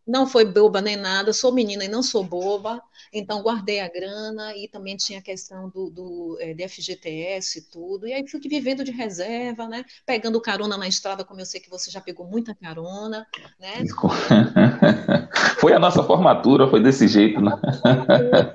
[0.06, 4.54] não foi boba nem nada, sou menina e não sou boba, então guardei a grana
[4.56, 8.40] e também tinha a questão do, do é, de FGTS e tudo, e aí fui
[8.40, 12.26] vivendo de reserva, né, pegando carona na estrada, como eu sei que você já pegou
[12.26, 13.26] muita carona,
[13.58, 13.82] né.
[15.58, 17.52] Foi a nossa formatura, foi desse jeito, né.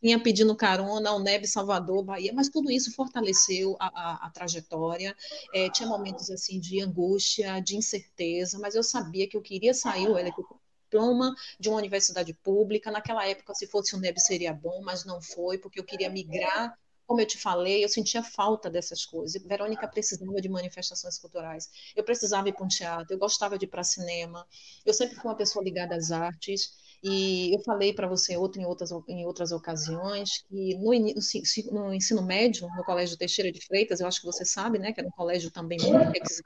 [0.00, 5.14] Vinha pedindo carona, o Nebe, Salvador, Bahia, mas tudo isso fortaleceu a, a, a trajetória,
[5.52, 10.08] é, tinha momentos assim de angústia, de incerteza, mas eu sabia que eu queria sair,
[10.08, 10.46] olha, que eu
[10.86, 12.90] diploma de uma universidade pública.
[12.90, 16.78] Naquela época, se fosse o NEB, seria bom, mas não foi, porque eu queria migrar.
[17.06, 19.40] Como eu te falei, eu sentia falta dessas coisas.
[19.44, 21.70] Verônica precisava de manifestações culturais.
[21.94, 24.44] Eu precisava ir para um teatro, eu gostava de ir para cinema.
[24.84, 26.72] Eu sempre fui uma pessoa ligada às artes.
[27.04, 32.22] E eu falei para você outro, em, outras, em outras ocasiões que no, no, ensino
[32.22, 35.12] médio, no Colégio Teixeira de Freitas, eu acho que você sabe, né, que era um
[35.12, 36.42] colégio também muito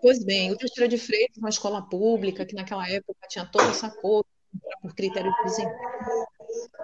[0.00, 3.90] Pois bem, o Teixeira de Freitas, uma escola pública, que naquela época tinha toda essa
[3.90, 4.24] coisa,
[4.82, 5.78] por critério de desempenho,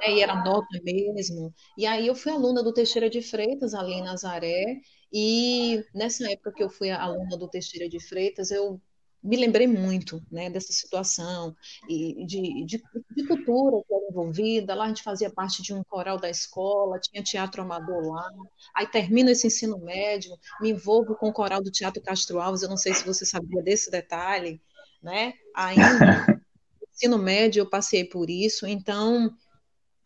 [0.00, 1.52] né, e era nota mesmo.
[1.76, 4.80] E aí eu fui aluna do Teixeira de Freitas, ali em Nazaré,
[5.12, 8.80] e nessa época que eu fui aluna do Teixeira de Freitas, eu
[9.24, 11.56] me lembrei muito né, dessa situação
[11.88, 12.82] e de, de,
[13.16, 14.74] de, cultura que era envolvida.
[14.74, 18.28] Lá a gente fazia parte de um coral da escola, tinha teatro amador lá.
[18.74, 22.62] Aí termino esse ensino médio, me envolvo com o coral do Teatro Castro Alves.
[22.62, 24.60] Eu não sei se você sabia desse detalhe,
[25.02, 25.32] né?
[25.54, 26.26] Ainda
[26.92, 29.34] ensino médio eu passei por isso, então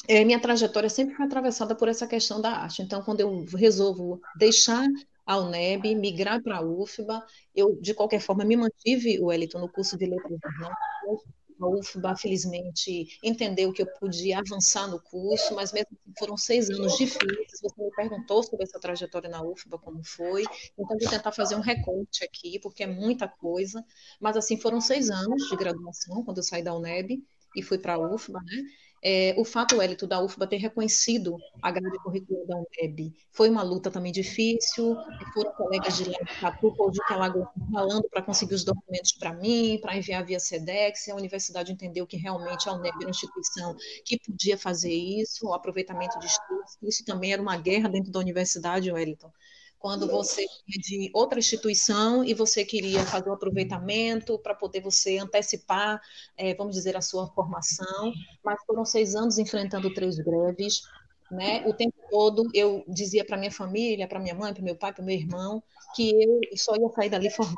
[0.07, 2.83] é, minha trajetória sempre foi atravessada por essa questão da arte.
[2.83, 4.87] Então, quando eu resolvo deixar
[5.29, 7.23] a UNEB, migrar para a UFBA.
[7.55, 10.79] Eu, de qualquer forma, me mantive, o Wellington, no curso de letras humanas.
[11.61, 16.71] A UFBA, felizmente, entendeu que eu podia avançar no curso, mas mesmo assim foram seis
[16.71, 17.61] anos difíceis.
[17.61, 20.45] Você me perguntou sobre essa trajetória na UFBA, como foi.
[20.79, 23.85] Então, vou tentar fazer um recorte aqui, porque é muita coisa.
[24.19, 27.23] Mas, assim, foram seis anos de graduação, quando eu saí da UNEB
[27.55, 28.63] e fui para a UFBA, né?
[29.03, 33.63] É, o fato, Wellington, da UFBA ter reconhecido a grade curricular da UNEB foi uma
[33.63, 34.97] luta também difícil,
[35.33, 39.97] foram colegas de de Catupa de Alagoas falando para conseguir os documentos para mim, para
[39.97, 44.59] enviar via SEDEX, a universidade entendeu que realmente a UNEB era uma instituição que podia
[44.59, 49.31] fazer isso, o aproveitamento de estudos, isso também era uma guerra dentro da universidade, Wellington,
[49.79, 54.81] quando você tinha de outra instituição e você queria fazer o um aproveitamento para poder
[54.81, 56.01] você antecipar,
[56.37, 58.13] é, vamos dizer, a sua formação,
[58.45, 60.83] mas foram seis anos enfrentando três greves,
[61.31, 61.65] né?
[61.67, 65.05] O tempo todo eu dizia para minha família, para minha mãe, para meu pai, para
[65.05, 65.63] meu irmão,
[65.95, 67.57] que eu só ia sair dali formada.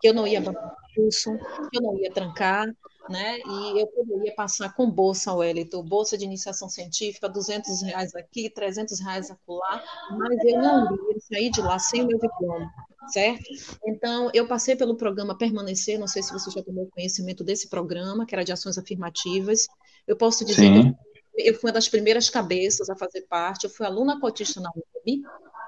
[0.00, 1.36] que eu não ia abandonar o curso,
[1.70, 2.66] que eu não ia trancar,
[3.08, 3.38] né?
[3.38, 9.00] E eu poderia passar com bolsa, Wellington, bolsa de iniciação científica, 200 reais aqui, 300
[9.00, 12.70] reais acolá, mas eu não ia sair de lá sem meu diploma,
[13.08, 13.44] certo?
[13.86, 18.26] Então, eu passei pelo programa Permanecer, não sei se você já tomou conhecimento desse programa,
[18.26, 19.66] que era de ações afirmativas.
[20.06, 20.92] Eu posso dizer Sim.
[20.92, 20.98] que
[21.36, 25.22] eu fui uma das primeiras cabeças a fazer parte, eu fui aluna cotista na UNB,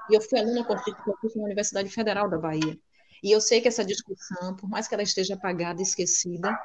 [0.09, 1.01] e eu fui aluna cotista
[1.35, 2.77] na Universidade Federal da Bahia.
[3.23, 6.57] E eu sei que essa discussão, por mais que ela esteja apagada e esquecida,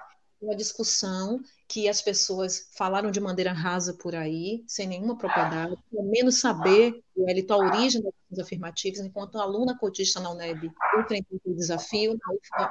[0.46, 6.04] uma discussão que as pessoas falaram de maneira rasa por aí, sem nenhuma propriedade, pelo
[6.04, 11.40] menos saber Elito, a origem das ações afirmativas, enquanto aluna cotista na UNEB, eu enfrentei
[11.44, 12.18] o desafio,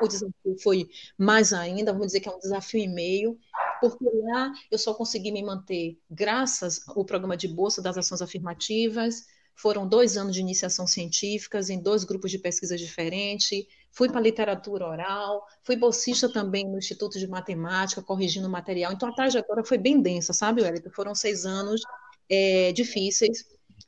[0.02, 3.38] o desafio foi mais ainda, vamos dizer que é um desafio e meio,
[3.82, 9.26] porque lá eu só consegui me manter graças ao programa de bolsa das ações afirmativas,
[9.56, 14.86] foram dois anos de iniciação científicas em dois grupos de pesquisa diferentes, fui para literatura
[14.86, 18.92] oral, fui bolsista também no Instituto de Matemática, corrigindo material.
[18.92, 20.90] Então, a trajetória foi bem densa, sabe, Wellington?
[20.90, 21.82] Foram seis anos
[22.30, 23.46] é, difíceis,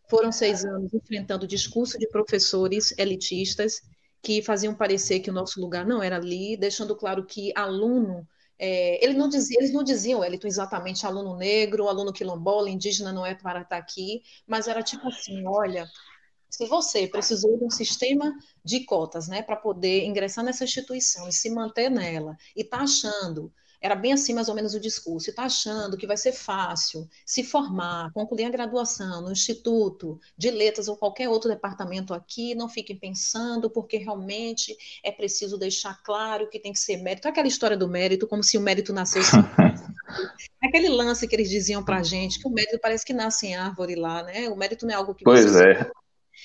[0.09, 3.81] foram seis anos enfrentando discurso de professores elitistas
[4.21, 8.25] que faziam parecer que o nosso lugar não era ali, deixando claro que aluno
[8.59, 13.25] é, ele não dizia, eles não diziam, Wellington, exatamente aluno negro, aluno quilombola, indígena não
[13.25, 15.87] é para estar aqui, mas era tipo assim, olha,
[16.49, 21.33] se você precisou de um sistema de cotas, né, para poder ingressar nessa instituição e
[21.33, 25.31] se manter nela, e está achando, era bem assim mais ou menos o discurso, e
[25.31, 30.87] está achando que vai ser fácil se formar, concluir a graduação no Instituto de Letras
[30.87, 36.59] ou qualquer outro departamento aqui, não fiquem pensando, porque realmente é preciso deixar claro que
[36.59, 37.27] tem que ser mérito.
[37.27, 39.31] Aquela história do mérito, como se o mérito nascesse.
[40.63, 43.55] Aquele lance que eles diziam para a gente, que o mérito parece que nasce em
[43.55, 44.49] árvore lá, né?
[44.49, 45.89] O mérito não é algo que pois é.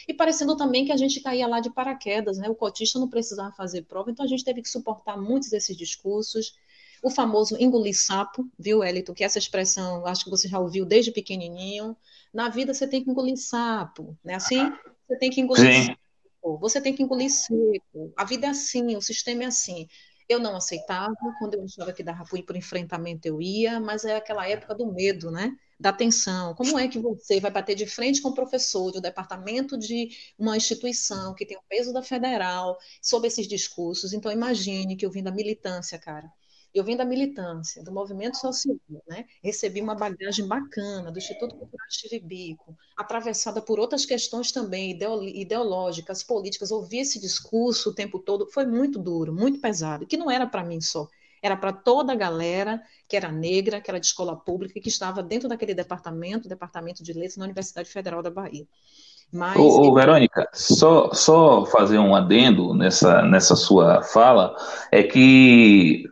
[0.08, 2.48] E parecendo também que a gente caía lá de paraquedas, né?
[2.48, 6.56] O cotista não precisava fazer prova, então a gente teve que suportar muitos desses discursos.
[7.02, 9.12] O famoso engolir sapo, viu, Elito?
[9.12, 11.96] Que essa expressão, acho que você já ouviu desde pequenininho.
[12.32, 14.34] Na vida você tem que engolir sapo, né?
[14.36, 14.70] Assim,
[15.08, 15.86] você tem que engolir Sim.
[15.86, 18.12] sapo, você tem que engolir seco.
[18.16, 19.88] A vida é assim, o sistema é assim.
[20.28, 24.16] Eu não aceitava, quando eu achava que dava para o enfrentamento, eu ia, mas é
[24.16, 25.56] aquela época do medo, né?
[25.82, 26.54] da atenção.
[26.54, 30.56] Como é que você vai bater de frente com o professor do departamento de uma
[30.56, 34.12] instituição que tem o peso da federal sobre esses discursos?
[34.12, 36.30] Então, imagine que eu vim da militância, cara.
[36.74, 39.26] Eu vim da militância, do movimento social, né?
[39.42, 44.98] recebi uma bagagem bacana do Instituto Cultural de Bico, atravessada por outras questões também
[45.34, 46.70] ideológicas, políticas.
[46.70, 50.64] Ouvir esse discurso o tempo todo foi muito duro, muito pesado, que não era para
[50.64, 51.08] mim só
[51.42, 55.22] era para toda a galera que era negra, que era de escola pública, que estava
[55.22, 58.64] dentro daquele departamento, departamento de letras na Universidade Federal da Bahia.
[59.32, 64.54] Mas, ô, ô, Verônica, só, só fazer um adendo nessa, nessa sua fala,
[64.90, 66.04] é que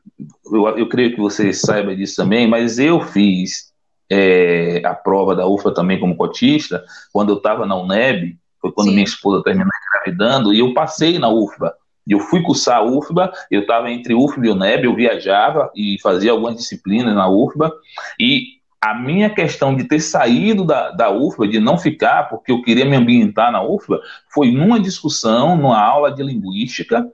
[0.53, 3.71] eu, eu creio que você saiba disso também, mas eu fiz
[4.11, 8.89] é, a prova da UFA também como cotista, quando eu estava na UNEB, foi quando
[8.89, 8.95] Sim.
[8.95, 11.73] minha esposa terminou engravidando, e eu passei na UFBA.
[12.07, 16.33] Eu fui cursar a UFBA, eu estava entre UFBA e UNEB, eu viajava e fazia
[16.33, 17.73] algumas disciplinas na UFBA,
[18.19, 22.63] e a minha questão de ter saído da, da UFBA, de não ficar, porque eu
[22.63, 24.01] queria me ambientar na UFBA,
[24.33, 27.07] foi numa discussão, numa aula de linguística,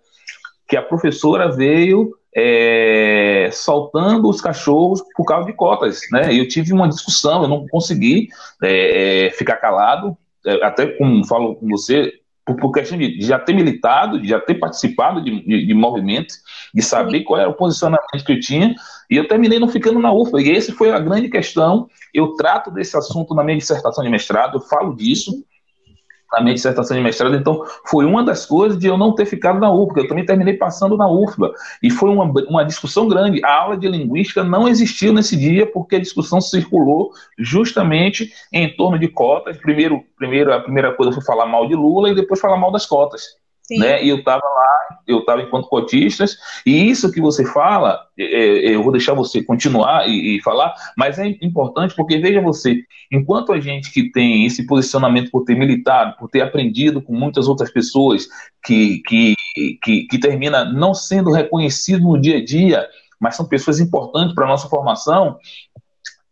[0.68, 6.34] que a professora veio é, soltando os cachorros por causa de cotas, né?
[6.38, 8.28] Eu tive uma discussão, eu não consegui
[8.62, 12.12] é, é ficar calado, é, até como falo com você,
[12.44, 16.36] por, por questão de, já ter militado, de já ter participado de, de, de movimentos,
[16.74, 17.24] de saber Sim.
[17.24, 18.74] qual era o posicionamento que eu tinha,
[19.10, 20.42] e eu terminei não ficando na UFA.
[20.42, 21.88] E essa foi a grande questão.
[22.12, 25.32] Eu trato desse assunto na minha dissertação de mestrado, eu falo disso
[26.32, 29.58] na minha dissertação de mestrado, então foi uma das coisas de eu não ter ficado
[29.60, 33.52] na UFBA, eu também terminei passando na UFBA, e foi uma, uma discussão grande, a
[33.52, 39.08] aula de linguística não existiu nesse dia, porque a discussão circulou justamente em torno de
[39.08, 42.72] cotas, primeiro, primeiro a primeira coisa foi falar mal de Lula, e depois falar mal
[42.72, 43.36] das cotas,
[43.70, 44.04] né?
[44.04, 48.74] E eu estava lá, eu estava enquanto cotistas, e isso que você fala, é, é,
[48.74, 53.58] eu vou deixar você continuar e, falar, mas é importante porque veja você, enquanto a
[53.58, 58.28] gente que tem esse posicionamento por ter militado, por ter aprendido com muitas outras pessoas,
[58.64, 59.34] que, que,
[59.82, 62.86] que, que termina não sendo reconhecido no dia a dia,
[63.18, 65.38] mas são pessoas importantes para a nossa formação,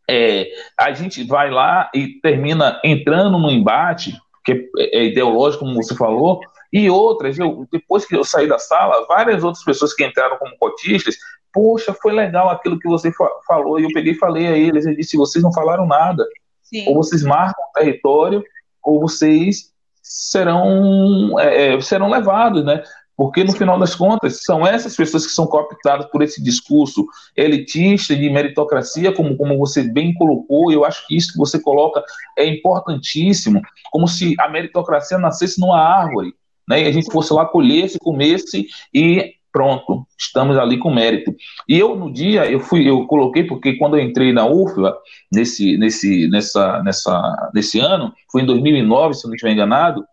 [0.09, 4.14] é, a gente vai lá e termina entrando no embate,
[4.45, 6.41] que é, é ideológico, como você falou,
[6.75, 10.59] e outras, eu, depois que eu saí da sala, várias outras pessoas que entraram como
[10.59, 11.14] cotistas,
[11.53, 14.85] poxa, foi legal aquilo que você fa falou, e eu peguei e falei a eles,
[14.85, 16.27] eu disse, vocês não falaram nada,
[16.64, 16.89] Sim.
[16.89, 18.43] ou vocês marcam o território,
[18.83, 19.72] ou vocês
[20.03, 22.83] serão, é, é serão levados, né?
[23.16, 23.59] Porque, no Sim.
[23.59, 27.07] final das contas, são essas pessoas que são cooptadas por esse discurso
[27.37, 31.61] elitista de meritocracia, como, como você bem colocou, e eu acho que isso que você
[31.61, 32.03] coloca
[32.37, 33.62] é importantíssimo,
[33.93, 36.35] como se a meritocracia nascesse numa árvore,
[36.69, 41.35] né, e a gente fosse lá, colhesse, comesse e pronto, estamos ali com mérito.
[41.69, 44.97] E eu no dia eu fui, eu coloquei porque quando eu entrei na UFLA
[45.33, 50.05] nesse nesse nessa nessa nesse ano, foi em 2009, se eu não estiver enganado.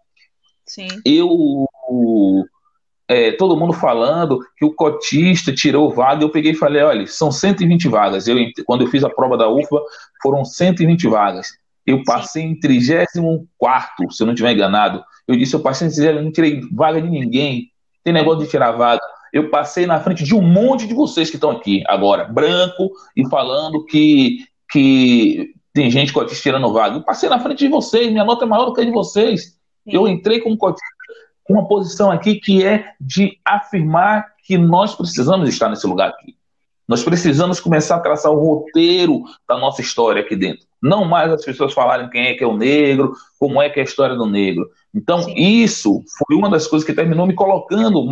[0.63, 0.87] Sim.
[1.03, 1.65] Eu
[3.07, 7.29] é, todo mundo falando que o cotista tirou vaga, eu peguei e falei, olha, são
[7.29, 8.25] 120 vagas.
[8.25, 9.81] Eu, quando eu fiz a prova da UFLA,
[10.21, 11.49] foram 120 vagas.
[11.85, 12.49] Eu passei Sim.
[12.49, 15.03] em 34 se eu não estiver enganado.
[15.31, 17.71] Eu disse, eu passei em 30, não tirei vaga de ninguém.
[18.03, 19.01] Tem negócio de tirar vaga
[19.31, 23.27] eu passei na frente de um monte de vocês que estão aqui agora, branco, e
[23.29, 26.97] falando que, que tem gente cotista tirando vaga.
[26.97, 29.43] Eu passei na frente de vocês, minha nota é maior do que a de vocês.
[29.43, 29.57] Sim.
[29.85, 30.85] Eu entrei como cotista
[31.43, 36.35] com uma posição aqui que é de afirmar que nós precisamos estar nesse lugar aqui.
[36.87, 40.65] Nós precisamos começar a traçar o roteiro da nossa história aqui dentro.
[40.81, 43.83] Não mais as pessoas falarem quem é que é o negro, como é que é
[43.83, 44.69] a história do negro.
[44.93, 45.33] Então, Sim.
[45.35, 48.07] isso foi uma das coisas que terminou me colocando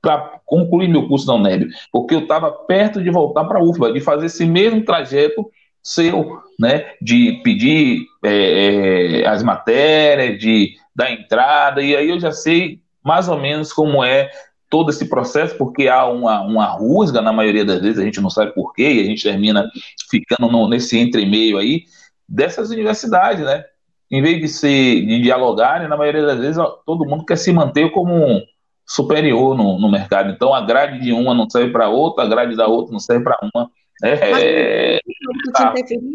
[0.00, 3.92] para concluir meu curso na UNEB, porque eu estava perto de voltar para a UFBA,
[3.92, 5.50] de fazer esse mesmo trajeto
[5.82, 12.30] seu, né, de pedir é, é, as matérias, de dar entrada, e aí eu já
[12.30, 14.30] sei mais ou menos como é
[14.68, 18.30] todo esse processo, porque há uma, uma rusga, na maioria das vezes, a gente não
[18.30, 19.68] sabe porquê, e a gente termina
[20.10, 21.84] ficando no, nesse entremeio aí,
[22.28, 23.64] dessas universidades, né?
[24.10, 27.90] Em vez de ser de dialogarem, na maioria das vezes todo mundo quer se manter
[27.90, 28.42] como um,
[28.88, 30.30] superior no, no mercado.
[30.30, 33.22] Então, a grade de uma não serve para outra, a grade da outra não serve
[33.22, 33.70] para uma.
[34.02, 35.00] É, é.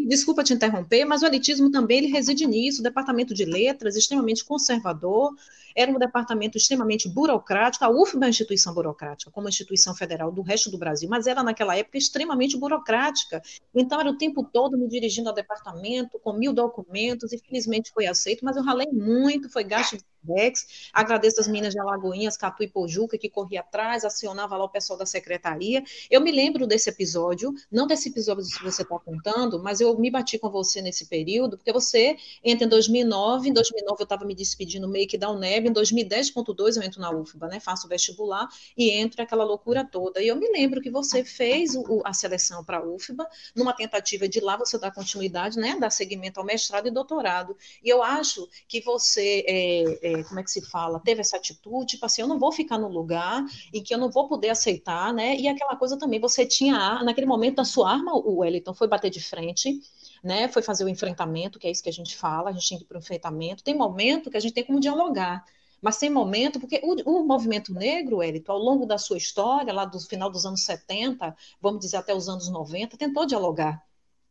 [0.06, 2.80] Desculpa te interromper, mas o elitismo também ele reside nisso.
[2.80, 5.34] O departamento de letras, extremamente conservador,
[5.76, 7.84] era um departamento extremamente burocrático.
[7.84, 11.42] A UFBA é uma instituição burocrática, como instituição federal do resto do Brasil, mas era
[11.42, 13.42] naquela época extremamente burocrática.
[13.74, 18.06] Então era o tempo todo me dirigindo ao departamento com mil documentos, e felizmente foi
[18.06, 20.90] aceito, mas eu ralei muito, foi gasto Dex.
[20.92, 24.98] Agradeço as meninas de Alagoinhas, Catu e Pojuca, que corria atrás, acionava lá o pessoal
[24.98, 25.82] da secretaria.
[26.10, 30.10] Eu me lembro desse episódio, não desse episódio que você está contando, mas eu me
[30.10, 34.34] bati com você nesse período, porque você entra em 2009, em 2009 eu estava me
[34.34, 38.90] despedindo meio que da UNEB, em 2010.2 eu entro na UFBA, né, faço vestibular e
[38.90, 40.22] entro aquela loucura toda.
[40.22, 44.28] E eu me lembro que você fez o, a seleção para a UFBA, numa tentativa
[44.28, 47.56] de lá você dar continuidade, né, dar seguimento ao mestrado e doutorado.
[47.82, 51.86] E eu acho que você é, é, como é que se fala, teve essa atitude,
[51.86, 55.12] tipo assim, eu não vou ficar no lugar em que eu não vou poder aceitar,
[55.12, 55.36] né?
[55.36, 59.10] E aquela coisa também, você tinha, naquele momento, a sua arma, o Wellington foi bater
[59.10, 59.80] de frente,
[60.22, 60.46] né?
[60.48, 62.84] Foi fazer o enfrentamento, que é isso que a gente fala, a gente tem que
[62.84, 63.64] ir para o enfrentamento.
[63.64, 65.44] Tem momento que a gente tem como dialogar,
[65.82, 69.84] mas tem momento, porque o, o movimento negro, Wellington, ao longo da sua história, lá
[69.84, 73.82] do final dos anos 70, vamos dizer até os anos 90, tentou dialogar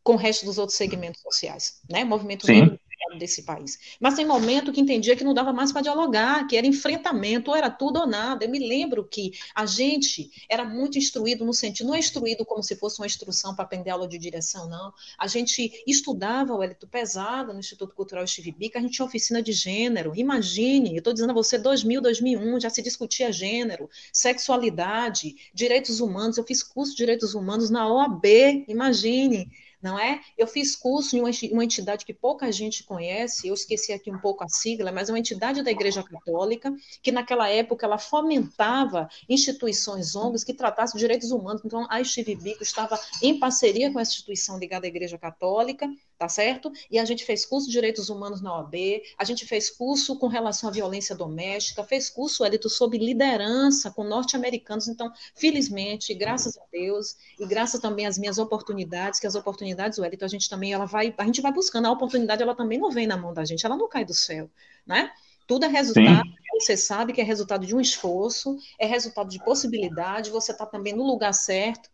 [0.02, 2.04] com o resto dos outros segmentos sociais, né?
[2.04, 2.60] O movimento Sim.
[2.60, 2.80] negro
[3.18, 3.78] desse país.
[4.00, 7.56] Mas tem momento que entendia que não dava mais para dialogar, que era enfrentamento, ou
[7.56, 8.44] era tudo ou nada.
[8.44, 12.62] Eu me lembro que a gente era muito instruído no sentido, não é instruído como
[12.62, 14.92] se fosse uma instrução para aprender aula de direção, não.
[15.18, 19.42] A gente estudava o Elito Pesada no Instituto Cultural Steve Bica, a gente tinha oficina
[19.42, 20.12] de gênero.
[20.16, 26.36] Imagine, eu estou dizendo a você, 2000, 2001, já se discutia gênero, sexualidade, direitos humanos.
[26.36, 28.24] Eu fiz curso de direitos humanos na OAB,
[28.68, 29.50] imagine
[29.84, 30.22] não é?
[30.38, 31.20] Eu fiz curso em
[31.52, 35.12] uma entidade que pouca gente conhece, eu esqueci aqui um pouco a sigla, mas é
[35.12, 41.30] uma entidade da Igreja Católica, que naquela época ela fomentava instituições ONGs que tratassem direitos
[41.30, 41.60] humanos.
[41.62, 45.86] Então, a Steve Bico estava em parceria com essa instituição ligada à Igreja Católica,
[46.18, 46.70] tá certo?
[46.90, 50.26] E a gente fez curso de direitos humanos na OAB, a gente fez curso com
[50.26, 54.88] relação à violência doméstica, fez curso, Elito, sobre liderança com norte-americanos.
[54.88, 60.24] Então, felizmente, graças a Deus, e graças também às minhas oportunidades, que as oportunidades, Elito,
[60.24, 63.06] a gente também, ela vai, a gente vai buscando, a oportunidade, ela também não vem
[63.06, 64.48] na mão da gente, ela não cai do céu,
[64.86, 65.10] né?
[65.46, 66.34] Tudo é resultado, Sim.
[66.58, 70.94] você sabe que é resultado de um esforço, é resultado de possibilidade, você está também
[70.94, 71.90] no lugar certo,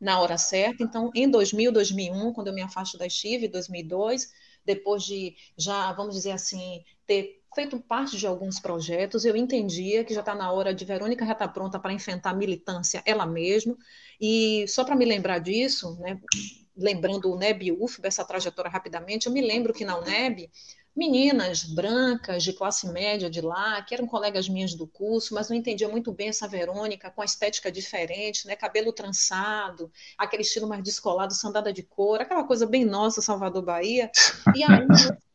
[0.00, 0.82] na hora certa.
[0.82, 4.30] Então, em 2000, 2001, quando eu me afasto da Estive, 2002,
[4.64, 10.14] depois de já, vamos dizer assim, ter feito parte de alguns projetos, eu entendia que
[10.14, 13.26] já está na hora de Verônica já estar tá pronta para enfrentar a militância ela
[13.26, 13.76] mesma.
[14.20, 16.20] E só para me lembrar disso, né,
[16.76, 20.50] lembrando o NEB UFB, essa trajetória rapidamente, eu me lembro que na UNEB
[20.98, 25.56] meninas brancas de classe média de lá, que eram colegas minhas do curso, mas não
[25.56, 28.56] entendiam muito bem essa Verônica com a estética diferente, né?
[28.56, 34.10] Cabelo trançado, aquele estilo mais descolado, sandada de cor, aquela coisa bem nossa, Salvador Bahia.
[34.56, 34.86] E aí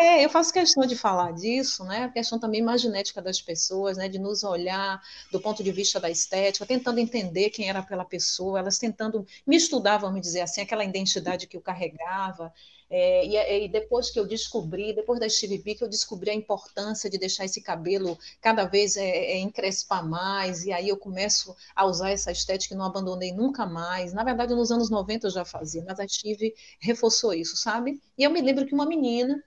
[0.00, 2.04] É, eu faço questão de falar disso, né?
[2.04, 4.08] A questão também imaginética das pessoas, né?
[4.08, 5.02] De nos olhar
[5.32, 9.56] do ponto de vista da estética, tentando entender quem era aquela pessoa, elas tentando me
[9.56, 12.52] estudar, vamos dizer assim, aquela identidade que eu carregava.
[12.90, 16.34] É, e, e, depois que eu descobri, depois da Steve B, que eu descobri a
[16.34, 21.54] importância de deixar esse cabelo cada vez é, é, encrespar mais, e aí eu começo
[21.76, 24.14] a usar essa estética que não abandonei nunca mais.
[24.14, 28.00] Na verdade, nos anos 90 eu já fazia, mas a Steve reforçou isso, sabe?
[28.16, 29.42] E eu me lembro que uma menina,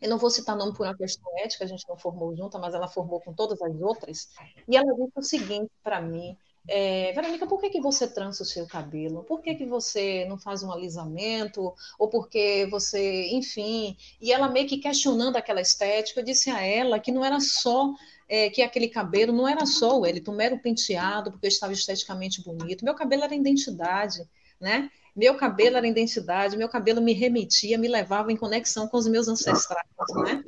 [0.00, 2.74] eu não vou citar nome por uma questão ética, a gente não formou junta, mas
[2.74, 4.28] ela formou com todas as outras,
[4.68, 6.36] e ela disse o seguinte para mim,
[6.66, 9.22] é, Verônica, por que, que você trança o seu cabelo?
[9.24, 11.74] Por que, que você não faz um alisamento?
[11.98, 13.96] Ou porque você, enfim.
[14.20, 17.92] E ela meio que questionando aquela estética, eu disse a ela que não era só
[18.28, 21.72] é, que aquele cabelo não era só o Elito, um mero penteado, porque eu estava
[21.72, 22.84] esteticamente bonito.
[22.84, 24.26] Meu cabelo era identidade,
[24.58, 24.90] né?
[25.14, 29.28] Meu cabelo era identidade, meu cabelo me remetia, me levava em conexão com os meus
[29.28, 29.86] ancestrais,
[30.24, 30.42] né?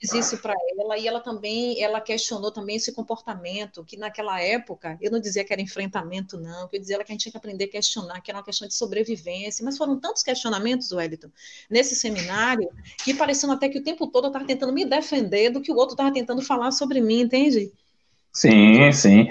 [0.00, 4.96] Fiz isso para ela e ela também ela questionou também esse comportamento que naquela época
[5.00, 7.36] eu não dizia que era enfrentamento não, que eu dizia que a gente tinha que
[7.36, 11.28] aprender a questionar, que era uma questão de sobrevivência, mas foram tantos questionamentos, Wellington,
[11.68, 12.68] nesse seminário,
[13.04, 15.76] que parecendo até que o tempo todo eu estava tentando me defender do que o
[15.76, 17.70] outro estava tentando falar sobre mim, entende?
[18.32, 19.28] Sim, sim.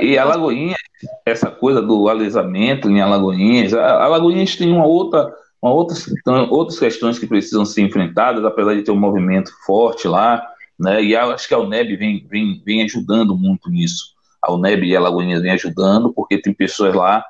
[0.00, 0.76] E a Lagoinha,
[1.24, 6.06] essa coisa do alisamento em Alagoinhas, a Alagoinhas tem uma outra uma outras,
[6.50, 10.42] outras questões que precisam ser enfrentadas, apesar de ter um movimento forte lá,
[10.78, 11.02] né?
[11.02, 14.14] E acho que a UNEB vem, vem, vem ajudando muito nisso.
[14.42, 17.22] A UNEB e a Lagoinhas vem ajudando, porque tem pessoas lá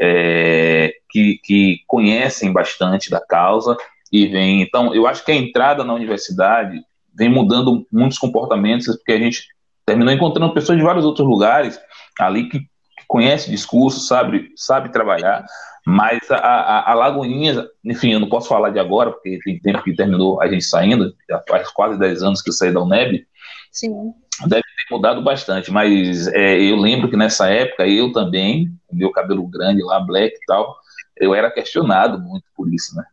[0.00, 3.76] é, que, que conhecem bastante da causa
[4.12, 4.60] e vem.
[4.62, 6.80] Então, eu acho que a entrada na universidade
[7.14, 9.46] vem mudando muitos comportamentos, porque a gente
[9.86, 11.80] terminou encontrando pessoas de vários outros lugares
[12.18, 15.46] ali que, que conhece discurso, sabe, sabe trabalhar.
[15.88, 19.84] Mas a, a, a Lagoinha, enfim, eu não posso falar de agora, porque tem tempo
[19.84, 23.24] que terminou a gente saindo, já faz quase 10 anos que eu saí da UNEB.
[23.70, 24.12] Sim.
[24.48, 29.46] Deve ter mudado bastante, mas é, eu lembro que nessa época eu também, meu cabelo
[29.46, 30.76] grande lá, black e tal,
[31.16, 33.04] eu era questionado muito por isso, né?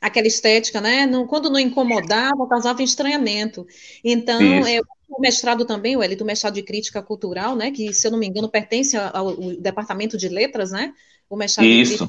[0.00, 1.06] Aquela estética, né?
[1.06, 3.64] Não, quando não incomodava, causava estranhamento.
[4.02, 4.82] Então, eu
[5.16, 8.18] o mestrado também, o Elito, o mestrado de crítica cultural, né, que, se eu não
[8.18, 10.92] me engano, pertence ao, ao departamento de letras, né,
[11.32, 12.04] o mestrado Isso.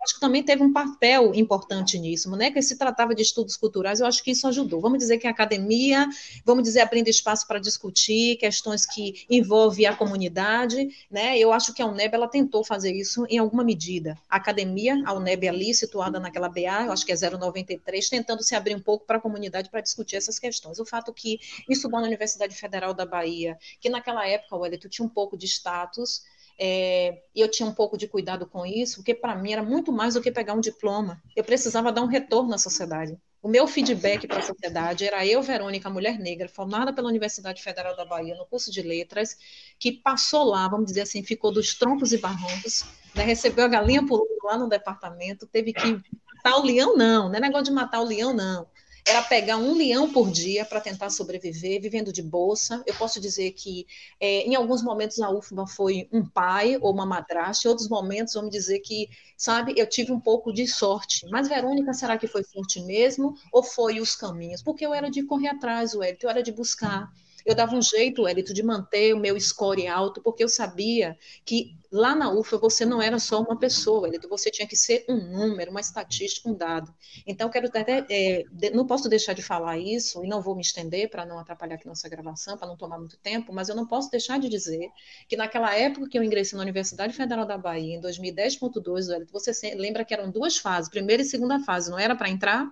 [0.00, 2.50] acho que também teve um papel importante nisso, né?
[2.50, 4.80] Que se tratava de estudos culturais, eu acho que isso ajudou.
[4.80, 6.08] Vamos dizer que a academia,
[6.44, 11.36] vamos dizer, abrindo espaço para discutir questões que envolvem a comunidade, né?
[11.36, 14.16] Eu acho que a UNEB ela tentou fazer isso em alguma medida.
[14.30, 18.54] A academia, a UNEB ali situada naquela BA, eu acho que é 093, tentando se
[18.54, 20.78] abrir um pouco para a comunidade para discutir essas questões.
[20.78, 25.04] O fato que estudar na Universidade Federal da Bahia, que naquela época, o Elito tinha
[25.04, 26.22] um pouco de status,
[26.58, 30.14] é, eu tinha um pouco de cuidado com isso, porque para mim era muito mais
[30.14, 31.22] do que pegar um diploma.
[31.36, 33.16] Eu precisava dar um retorno à sociedade.
[33.40, 37.96] O meu feedback para a sociedade era eu, Verônica, mulher negra, formada pela Universidade Federal
[37.96, 39.36] da Bahia no curso de letras,
[39.78, 42.84] que passou lá, vamos dizer assim, ficou dos troncos e barrancos,
[43.14, 46.00] né, recebeu a galinha pulando lá no departamento, teve que
[46.34, 48.66] matar o leão, não, não é negócio de matar o leão, não
[49.08, 52.82] era pegar um leão por dia para tentar sobreviver, vivendo de bolsa.
[52.86, 53.86] Eu posso dizer que
[54.20, 58.34] é, em alguns momentos a UFBA foi um pai ou uma madrasta, em outros momentos
[58.34, 61.26] vamos dizer que, sabe, eu tive um pouco de sorte.
[61.30, 64.62] Mas Verônica, será que foi sorte mesmo ou foi os caminhos?
[64.62, 67.10] Porque eu era de correr atrás, o eu era de buscar.
[67.44, 71.76] Eu dava um jeito, Elito, de manter o meu score alto, porque eu sabia que
[71.90, 75.16] lá na UFA você não era só uma pessoa, Elito, você tinha que ser um
[75.16, 76.94] número, uma estatística, um dado.
[77.26, 81.08] Então, quero até, é, não posso deixar de falar isso, e não vou me estender
[81.08, 84.10] para não atrapalhar aqui nossa gravação, para não tomar muito tempo, mas eu não posso
[84.10, 84.88] deixar de dizer
[85.28, 89.52] que naquela época que eu ingressei na Universidade Federal da Bahia, em 2010.2, Elito, você
[89.74, 92.70] lembra que eram duas fases, primeira e segunda fase, não era para entrar?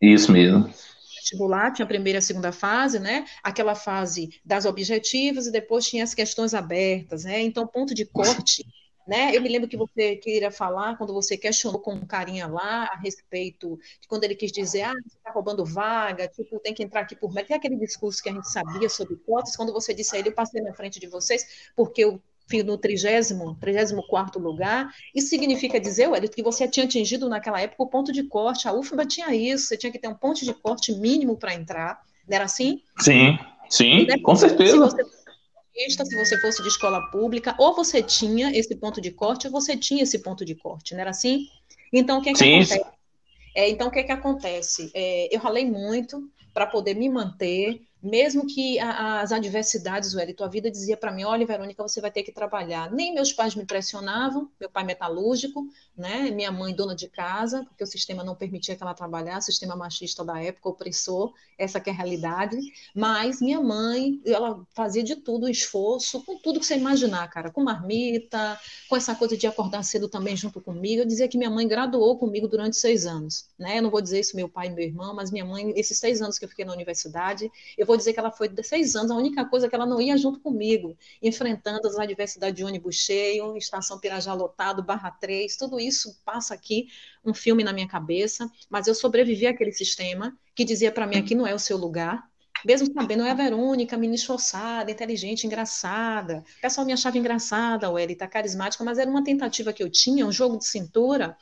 [0.00, 0.70] Isso mesmo
[1.20, 3.24] vestibular, tinha a primeira e a segunda fase, né?
[3.42, 7.40] Aquela fase das objetivas e depois tinha as questões abertas, né?
[7.42, 8.64] Então, ponto de corte,
[9.06, 9.34] né?
[9.36, 12.96] Eu me lembro que você queria falar quando você questionou com um carinha lá a
[12.96, 17.02] respeito de quando ele quis dizer, ah, você está roubando vaga, tipo, tem que entrar
[17.02, 17.48] aqui por mérito.
[17.48, 20.34] Tem aquele discurso que a gente sabia sobre cotas, quando você disse a ele, eu
[20.34, 22.22] passei na frente de vocês porque eu
[22.64, 24.92] no 30, 34 lugar.
[25.14, 28.68] Isso significa dizer, Wellington, que você tinha atingido naquela época o ponto de corte.
[28.68, 32.00] A UFBA tinha isso, você tinha que ter um ponto de corte mínimo para entrar.
[32.28, 32.82] Não era assim?
[32.98, 33.38] Sim,
[33.68, 34.72] sim, com certeza.
[34.72, 39.46] Se você, se você fosse de escola pública, ou você tinha esse ponto de corte,
[39.46, 41.46] ou você tinha esse ponto de corte, não era assim?
[41.92, 42.84] Então, o que, é que sim, acontece?
[43.54, 44.90] É, então, o que, é que acontece?
[44.94, 50.48] É, eu ralei muito para poder me manter, mesmo que a, as adversidades, Wellington, a
[50.48, 52.90] vida dizia para mim, olha, Verônica, você vai ter que trabalhar.
[52.90, 56.30] Nem meus pais me pressionavam, meu pai metalúrgico, né?
[56.30, 60.24] minha mãe dona de casa, porque o sistema não permitia que ela trabalhasse, sistema machista
[60.24, 62.56] da época, opressor, essa que é a realidade.
[62.94, 67.62] Mas minha mãe, ela fazia de tudo, esforço, com tudo que você imaginar, cara, com
[67.62, 71.02] marmita, com essa coisa de acordar cedo também junto comigo.
[71.02, 73.78] Eu dizia que minha mãe graduou comigo durante seis anos, né?
[73.78, 76.22] Eu não vou dizer isso meu pai e meu irmão, mas minha mãe, esses seis
[76.22, 79.10] anos que eu fiquei na universidade, eu vou dizer que ela foi de seis anos,
[79.10, 82.94] a única coisa é que ela não ia junto comigo, enfrentando as adversidades de ônibus
[82.94, 86.86] cheio, estação Pirajá lotado, barra 3, tudo isso passa aqui,
[87.24, 91.34] um filme na minha cabeça, mas eu sobrevivi àquele sistema que dizia para mim aqui
[91.34, 92.30] não é o seu lugar,
[92.64, 96.44] mesmo sabendo, é a Verônica, menina esforçada, inteligente, engraçada.
[96.58, 100.26] O pessoal me achava engraçada, o Elita, carismática, mas era uma tentativa que eu tinha,
[100.26, 101.36] um jogo de cintura,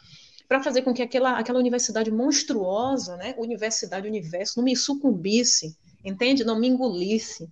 [0.47, 5.77] para fazer com que aquela, aquela universidade monstruosa, né, universidade, universo, não me sucumbisse
[6.09, 6.45] entende?
[6.45, 7.49] Não me engolisse.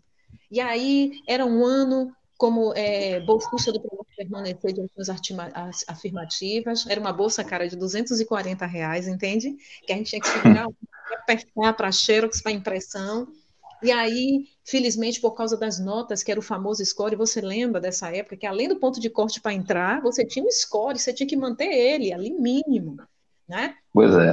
[0.50, 7.00] E aí era um ano como é, bolsista do programa permanecer de ações afirmativas, era
[7.00, 9.56] uma bolsa, cara, de 240 reais, entende?
[9.86, 10.66] Que a gente tinha que segurar,
[11.22, 13.28] apertar para xerox, para impressão.
[13.82, 18.14] E aí, felizmente, por causa das notas, que era o famoso score, você lembra dessa
[18.14, 21.26] época, que além do ponto de corte para entrar, você tinha um score, você tinha
[21.26, 22.96] que manter ele ali mínimo,
[23.46, 23.76] né?
[23.92, 24.32] Pois é.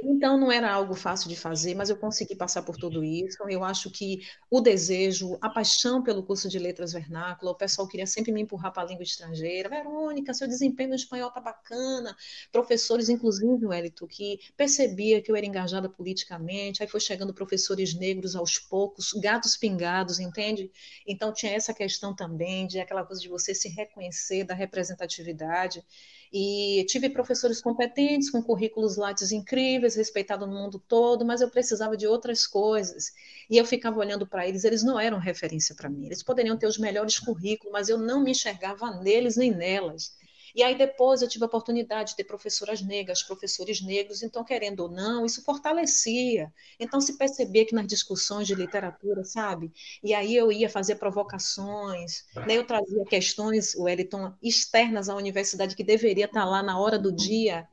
[0.00, 3.36] Então, não era algo fácil de fazer, mas eu consegui passar por tudo isso.
[3.48, 8.06] Eu acho que o desejo, a paixão pelo curso de letras vernácula, o pessoal queria
[8.06, 9.68] sempre me empurrar para a língua estrangeira.
[9.68, 12.16] Verônica, seu desempenho no espanhol tá bacana.
[12.52, 16.80] Professores, inclusive, Wellington, que percebia que eu era engajada politicamente.
[16.80, 20.70] Aí foi chegando professores negros aos poucos, gatos pingados, entende?
[21.08, 25.84] Então, tinha essa questão também de aquela coisa de você se reconhecer da representatividade.
[26.32, 31.96] E tive professores competentes, com currículos lattes incríveis, respeitados no mundo todo, mas eu precisava
[31.96, 33.12] de outras coisas.
[33.48, 36.06] E eu ficava olhando para eles, eles não eram referência para mim.
[36.06, 40.16] Eles poderiam ter os melhores currículos, mas eu não me enxergava neles nem nelas.
[40.54, 44.80] E aí depois eu tive a oportunidade de ter professoras negras, professores negros, então, querendo
[44.80, 46.52] ou não, isso fortalecia.
[46.78, 49.72] Então, se percebia que nas discussões de literatura, sabe?
[50.02, 52.56] E aí eu ia fazer provocações, né?
[52.56, 57.68] eu trazia questões, Wellington, externas à universidade, que deveria estar lá na hora do dia,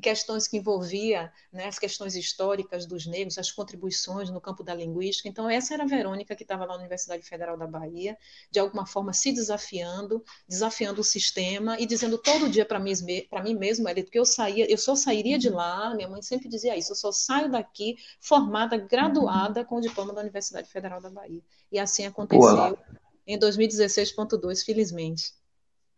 [0.00, 5.28] questões que envolvia né, as questões históricas dos negros, as contribuições no campo da linguística.
[5.28, 8.16] Então, essa era a Verônica que estava lá na Universidade Federal da Bahia,
[8.50, 12.92] de alguma forma se desafiando, desafiando o sistema e dizendo todo dia para mim,
[13.42, 16.76] mim mesmo, Elito, que eu saía, eu só sairia de lá, minha mãe sempre dizia
[16.76, 21.42] isso, eu só saio daqui formada, graduada com o diploma da Universidade Federal da Bahia.
[21.70, 22.76] E assim aconteceu
[23.26, 25.32] em 2016.2, felizmente.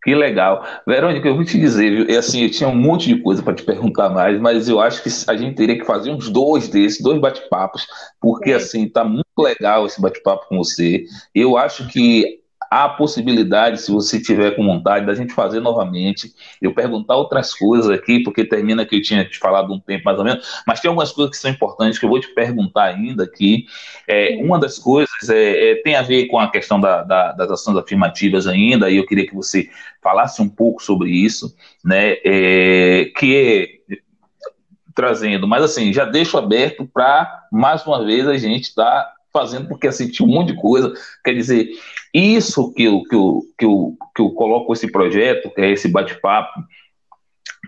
[0.06, 0.64] Que legal.
[0.86, 2.14] Verônica, eu vou te dizer, viu?
[2.14, 5.02] É assim, eu tinha um monte de coisa para te perguntar mais, mas eu acho
[5.02, 7.88] que a gente teria que fazer uns dois desses, dois bate-papos,
[8.20, 8.54] porque é.
[8.54, 11.02] assim, tá muito legal esse bate-papo com você.
[11.34, 12.38] Eu acho que
[12.84, 17.90] há possibilidade, se você tiver com vontade, da gente fazer novamente, eu perguntar outras coisas
[17.90, 20.88] aqui, porque termina que eu tinha te falado um tempo mais ou menos, mas tem
[20.88, 23.66] algumas coisas que são importantes que eu vou te perguntar ainda aqui.
[24.06, 27.50] É, uma das coisas é, é, tem a ver com a questão da, da, das
[27.50, 29.70] ações afirmativas ainda, e eu queria que você
[30.02, 33.94] falasse um pouco sobre isso, né, é, que é
[34.94, 39.68] trazendo, mas assim, já deixo aberto para, mais uma vez, a gente estar tá fazendo,
[39.68, 41.68] porque assim, um monte de coisa, quer dizer,
[42.18, 45.88] isso que eu, que eu, que eu, que eu coloco esse projeto, que é esse
[45.88, 46.60] bate-papo,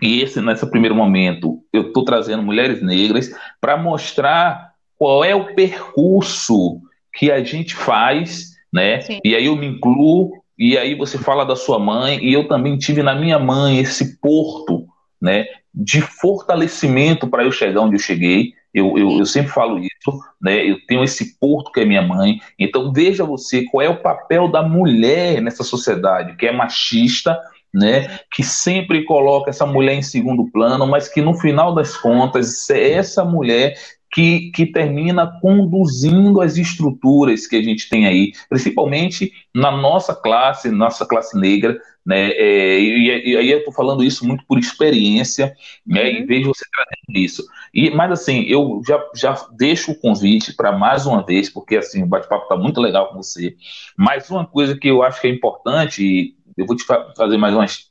[0.01, 5.53] e esse, nesse primeiro momento, eu estou trazendo mulheres negras para mostrar qual é o
[5.53, 6.81] percurso
[7.13, 9.01] que a gente faz, né?
[9.01, 9.19] Sim.
[9.23, 12.77] E aí eu me incluo, e aí você fala da sua mãe, e eu também
[12.77, 14.85] tive na minha mãe esse porto,
[15.21, 15.45] né?
[15.73, 18.53] De fortalecimento para eu chegar onde eu cheguei.
[18.73, 20.63] Eu, eu, eu, sempre falo isso, né?
[20.63, 22.39] Eu tenho esse porto que é minha mãe.
[22.57, 27.39] Então veja você qual é o papel da mulher nessa sociedade que é machista,
[27.73, 28.19] né?
[28.31, 32.93] Que sempre coloca essa mulher em segundo plano, mas que no final das contas é
[32.93, 33.75] essa mulher
[34.11, 40.69] que, que termina conduzindo as estruturas que a gente tem aí, principalmente na nossa classe,
[40.71, 42.31] nossa classe negra, né?
[42.31, 45.53] É, e, e, aí eu estou falando isso muito por experiência,
[45.85, 46.01] né?
[46.01, 46.07] Uhum.
[46.07, 47.45] Em vez de você trazendo isso.
[47.73, 52.01] E, mas assim, eu já, já deixo o convite para mais uma vez, porque assim,
[52.01, 53.55] o bate-papo está muito legal com você.
[53.95, 57.53] Mas uma coisa que eu acho que é importante, e eu vou te fazer mais
[57.53, 57.89] umas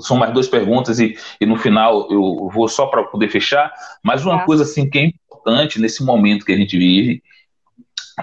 [0.00, 3.70] são mais duas perguntas e, e no final eu vou só para poder fechar,
[4.02, 4.46] mas uma tá.
[4.46, 5.10] coisa assim que é
[5.40, 7.22] importante nesse momento que a gente vive,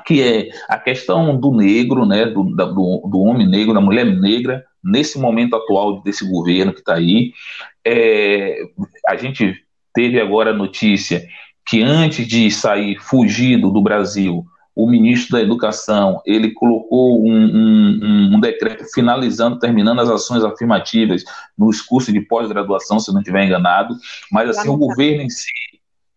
[0.05, 4.63] que é a questão do negro, né, do, do, do homem negro, da mulher negra,
[4.83, 7.33] nesse momento atual desse governo que está aí.
[7.85, 8.59] É,
[9.07, 9.55] a gente
[9.93, 11.25] teve agora a notícia
[11.65, 14.45] que antes de sair fugido do Brasil,
[14.75, 21.23] o ministro da Educação ele colocou um, um, um decreto finalizando, terminando as ações afirmativas
[21.57, 23.95] nos cursos de pós-graduação, se não estiver enganado,
[24.31, 25.49] mas assim o governo em si,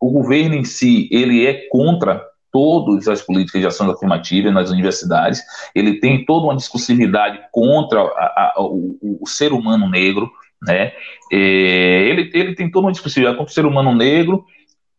[0.00, 5.40] o governo em si, ele é contra todas as políticas de ações afirmativas nas universidades,
[5.74, 10.28] ele tem toda uma discursividade contra a, a, o, o, ser humano negro,
[10.60, 10.92] né?
[11.32, 14.44] É, ele, ele tem toda uma discursividade contra o ser humano negro,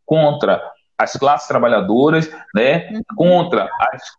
[0.05, 0.61] contra
[1.01, 3.01] as classes trabalhadoras, né, uhum.
[3.15, 3.67] contra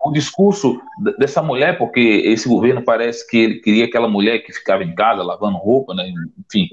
[0.00, 0.80] o discurso
[1.16, 5.22] dessa mulher, porque esse governo parece que ele queria aquela mulher que ficava em casa
[5.22, 6.12] lavando roupa, né,
[6.46, 6.68] enfim,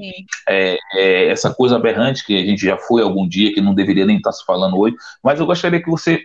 [0.48, 4.06] é, é, essa coisa aberrante que a gente já foi algum dia, que não deveria
[4.06, 6.24] nem estar se falando hoje, mas eu gostaria que você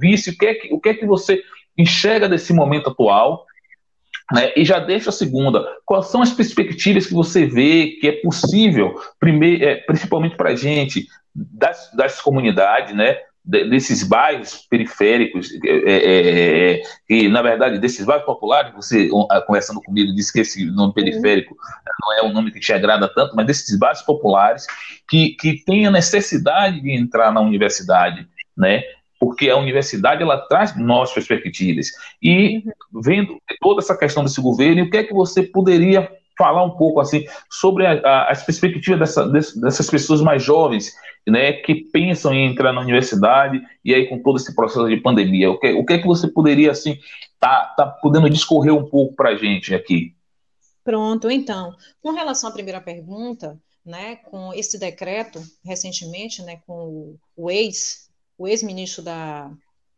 [0.00, 1.42] visse o que é que, o que, é que você
[1.76, 3.44] enxerga desse momento atual,
[4.32, 5.64] né, e já deixa a segunda.
[5.84, 10.56] Quais são as perspectivas que você vê que é possível, primeiro, é, principalmente para a
[10.56, 18.06] gente, das, das comunidades, né, desses bairros periféricos, é, é, é, que na verdade desses
[18.06, 19.10] bairros populares, você
[19.46, 21.54] conversando comigo disse que esse nome periférico
[22.00, 24.66] não é um nome que te agrada tanto, mas desses bairros populares
[25.06, 28.82] que, que têm a necessidade de entrar na universidade, né?
[29.18, 31.88] Porque a universidade ela traz novas perspectivas.
[32.22, 36.76] E vendo toda essa questão desse governo, o que é que você poderia falar um
[36.76, 40.92] pouco assim sobre a, a, as perspectivas dessa, dessas pessoas mais jovens
[41.26, 45.50] né, que pensam em entrar na universidade e aí com todo esse processo de pandemia,
[45.50, 46.98] o que, o que é que você poderia assim
[47.38, 50.14] tá, tá podendo discorrer um pouco para a gente aqui?
[50.82, 57.50] Pronto, então, com relação à primeira pergunta, né, com esse decreto recentemente, né, com o
[57.50, 58.03] ex,
[58.36, 59.50] o ex-ministro da,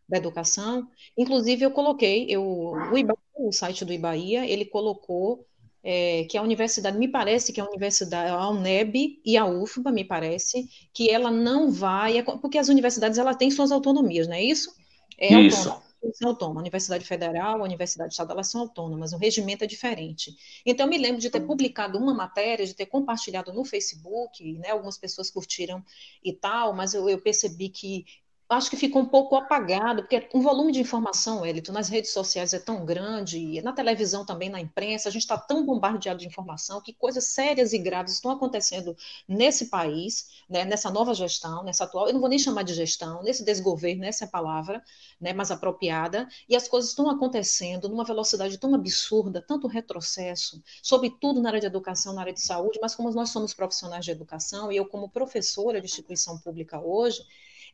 [0.08, 5.46] da Educação, inclusive eu coloquei, eu, o, Iba, o site do Ibaia, ele colocou
[5.82, 10.04] é, que a universidade, me parece que a universidade, a UNEB e a UFBA, me
[10.04, 14.42] parece, que ela não vai, é porque as universidades ela têm suas autonomias, não é
[14.42, 14.74] isso?
[15.18, 15.68] É isso.
[15.68, 15.86] Autônoma
[16.24, 16.60] autônoma.
[16.60, 20.34] A Universidade Federal, a Universidade Estadual, elas são autônomas, o regimento é diferente.
[20.64, 24.70] Então, eu me lembro de ter publicado uma matéria, de ter compartilhado no Facebook, né,
[24.70, 25.82] algumas pessoas curtiram
[26.24, 28.04] e tal, mas eu, eu percebi que
[28.48, 32.52] acho que ficou um pouco apagado, porque o volume de informação, Elito, nas redes sociais
[32.52, 36.80] é tão grande, na televisão também, na imprensa, a gente está tão bombardeado de informação
[36.80, 42.06] que coisas sérias e graves estão acontecendo nesse país, né, nessa nova gestão, nessa atual,
[42.06, 44.82] eu não vou nem chamar de gestão, nesse desgoverno, essa é a palavra
[45.20, 51.40] né, mais apropriada, e as coisas estão acontecendo numa velocidade tão absurda, tanto retrocesso, sobretudo
[51.40, 54.70] na área de educação, na área de saúde, mas como nós somos profissionais de educação,
[54.70, 57.24] e eu como professora de instituição pública hoje,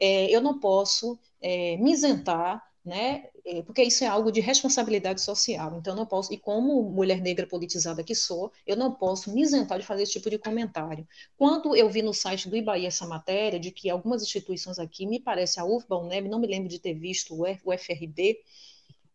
[0.00, 5.20] é, eu não posso é, me isentar, né, é, porque isso é algo de responsabilidade
[5.20, 5.76] social.
[5.78, 9.42] Então, eu não posso, e como mulher negra politizada que sou, eu não posso me
[9.42, 11.06] isentar de fazer esse tipo de comentário.
[11.36, 15.20] Quando eu vi no site do Ibaí essa matéria de que algumas instituições aqui, me
[15.20, 18.38] parece a UFBA, UNEB, não me lembro de ter visto o FRB,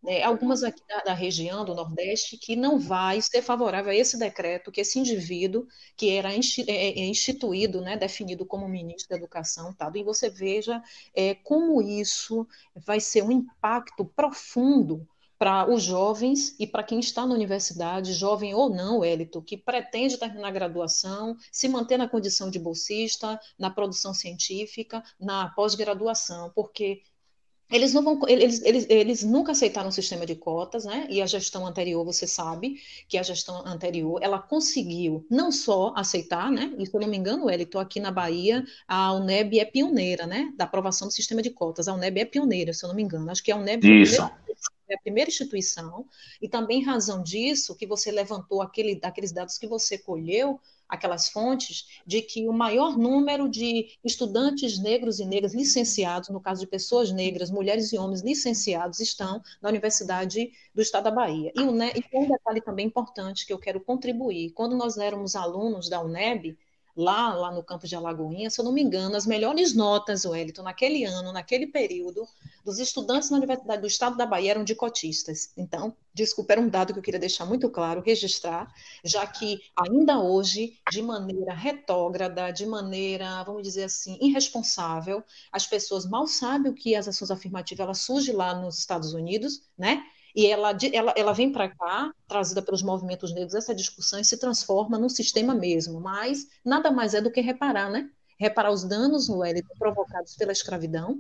[0.08, 4.18] é, algumas aqui da, da, região do Nordeste que não vai ser favorável a esse
[4.18, 9.74] decreto, que esse indivíduo que era é, é, instituído, né, definido como ministro da Educação,
[9.74, 9.92] tá?
[9.94, 10.82] e você veja
[11.14, 15.06] é, como isso vai ser um impacto profundo
[15.38, 20.18] para os jovens e para quem está na universidade, jovem ou não, Elito, que pretende
[20.18, 27.04] terminar a graduação, se manter na condição de bolsista, na produção científica, na pós-graduação, porque
[27.70, 31.08] eles, não vão, eles, eles, eles nunca aceitaram o sistema de cotas, né?
[31.10, 36.50] E a gestão anterior, você sabe que a gestão anterior, ela conseguiu não só aceitar,
[36.50, 36.74] né?
[36.78, 40.54] E se eu não me engano, estou aqui na Bahia, a UNEB é pioneira, né?
[40.56, 41.88] Da aprovação do sistema de cotas.
[41.88, 43.30] A UNEB é pioneira, se eu não me engano.
[43.30, 44.22] Acho que a UNEB Isso.
[44.90, 46.06] é a primeira instituição,
[46.42, 51.30] e também em razão disso, que você levantou aquele, aqueles dados que você colheu, aquelas
[51.30, 56.68] fontes de que o maior número de estudantes negros e negras licenciados, no caso de
[56.68, 61.52] pessoas negras, mulheres e homens licenciados, estão na Universidade do Estado da Bahia.
[61.56, 66.02] E, e um detalhe também importante que eu quero contribuir: quando nós éramos alunos da
[66.02, 66.58] UNEB,
[66.98, 70.64] lá, lá no campus de Alagoinha, se eu não me engano, as melhores notas, Wellington,
[70.64, 72.28] naquele ano, naquele período,
[72.66, 75.52] dos estudantes na Universidade do Estado da Bahia eram de cotistas.
[75.56, 78.74] Então, desculpa, era um dado que eu queria deixar muito claro, registrar,
[79.04, 86.04] já que ainda hoje, de maneira retógrada, de maneira, vamos dizer assim, irresponsável, as pessoas
[86.04, 90.04] mal sabem o que as ações afirmativas elas surgem lá nos Estados Unidos, né?
[90.38, 94.38] E ela, ela, ela vem para cá, trazida pelos movimentos negros, essa discussão e se
[94.38, 96.00] transforma num sistema mesmo.
[96.00, 98.08] Mas nada mais é do que reparar, né?
[98.40, 101.20] Reparar os danos, Wellington, provocados pela escravidão,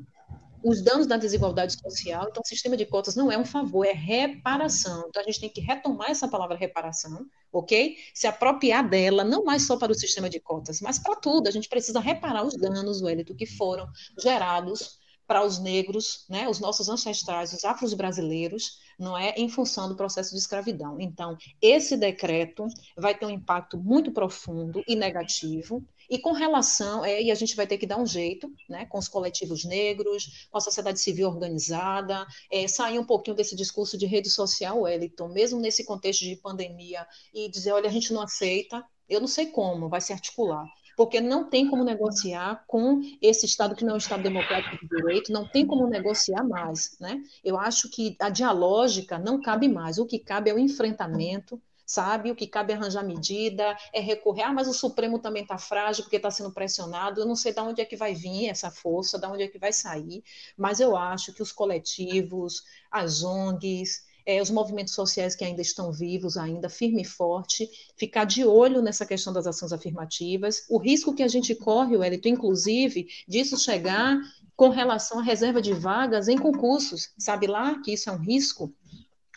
[0.63, 2.28] os danos da desigualdade social.
[2.30, 5.05] Então, o sistema de cotas não é um favor, é reparação.
[5.09, 7.97] Então, a gente tem que retomar essa palavra reparação, ok?
[8.13, 11.47] Se apropriar dela, não mais só para o sistema de cotas, mas para tudo.
[11.47, 13.89] A gente precisa reparar os danos, Wellington, que foram
[14.22, 19.89] gerados para os negros, né, os nossos ancestrais, os afros brasileiros, não é, em função
[19.89, 20.99] do processo de escravidão.
[20.99, 22.65] Então, esse decreto
[22.95, 25.84] vai ter um impacto muito profundo e negativo.
[26.09, 28.97] E com relação, é, e a gente vai ter que dar um jeito, né, com
[28.97, 34.05] os coletivos negros, com a sociedade civil organizada, é, sair um pouquinho desse discurso de
[34.05, 38.82] rede social, Wellington, mesmo nesse contexto de pandemia, e dizer, olha, a gente não aceita,
[39.09, 40.65] eu não sei como, vai se articular
[40.98, 44.88] porque não tem como negociar com esse Estado que não é um Estado democrático de
[44.88, 46.98] direito, não tem como negociar mais.
[47.00, 47.24] Né?
[47.43, 52.32] Eu acho que a dialógica não cabe mais, o que cabe é o enfrentamento, sabe?
[52.32, 54.41] O que cabe é arranjar medida, é recorrer.
[54.41, 57.22] Ah, mas o Supremo também está frágil porque está sendo pressionado.
[57.22, 59.60] Eu não sei de onde é que vai vir essa força, de onde é que
[59.60, 60.24] vai sair,
[60.58, 65.89] mas eu acho que os coletivos, as ONGs, é, os movimentos sociais que ainda estão
[65.89, 71.15] vivos, ainda firme e forte, ficar de olho nessa questão das ações afirmativas, o risco
[71.15, 74.19] que a gente corre, Wellington, inclusive, disso chegar
[74.53, 77.09] com relação à reserva de vagas em concursos.
[77.17, 78.75] Sabe lá que isso é um risco,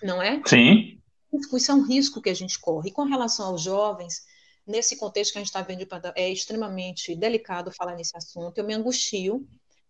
[0.03, 0.43] não é?
[0.45, 0.99] Sim.
[1.33, 2.89] Isso é um risco que a gente corre.
[2.89, 4.25] E com relação aos jovens,
[4.67, 5.87] nesse contexto que a gente está vendo,
[6.17, 8.59] é extremamente delicado falar nesse assunto.
[8.59, 9.47] Eu me angustio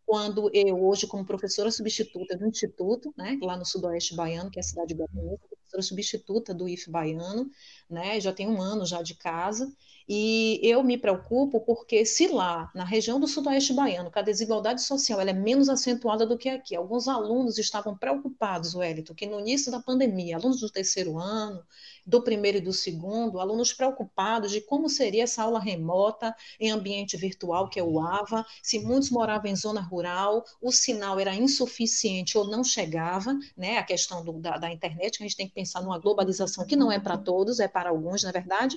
[0.07, 4.61] quando eu, hoje, como professora substituta do Instituto, né, lá no Sudoeste Baiano, que é
[4.61, 7.49] a cidade de Guarulhos, professora substituta do IF Baiano,
[7.89, 9.73] né, já tem um ano já de casa,
[10.13, 15.21] e eu me preocupo porque se lá, na região do sudoeste baiano, a desigualdade social
[15.21, 19.79] é menos acentuada do que aqui, alguns alunos estavam preocupados, Wellington, que no início da
[19.79, 21.63] pandemia, alunos do terceiro ano,
[22.05, 27.17] do primeiro e do segundo, alunos preocupados de como seria essa aula remota em ambiente
[27.17, 32.37] virtual, que é o AVA, se muitos moravam em zona rural, o sinal era insuficiente
[32.37, 35.55] ou não chegava, né, a questão do, da, da internet, que a gente tem que
[35.55, 38.77] pensar numa globalização que não é para todos, é para alguns, na é verdade,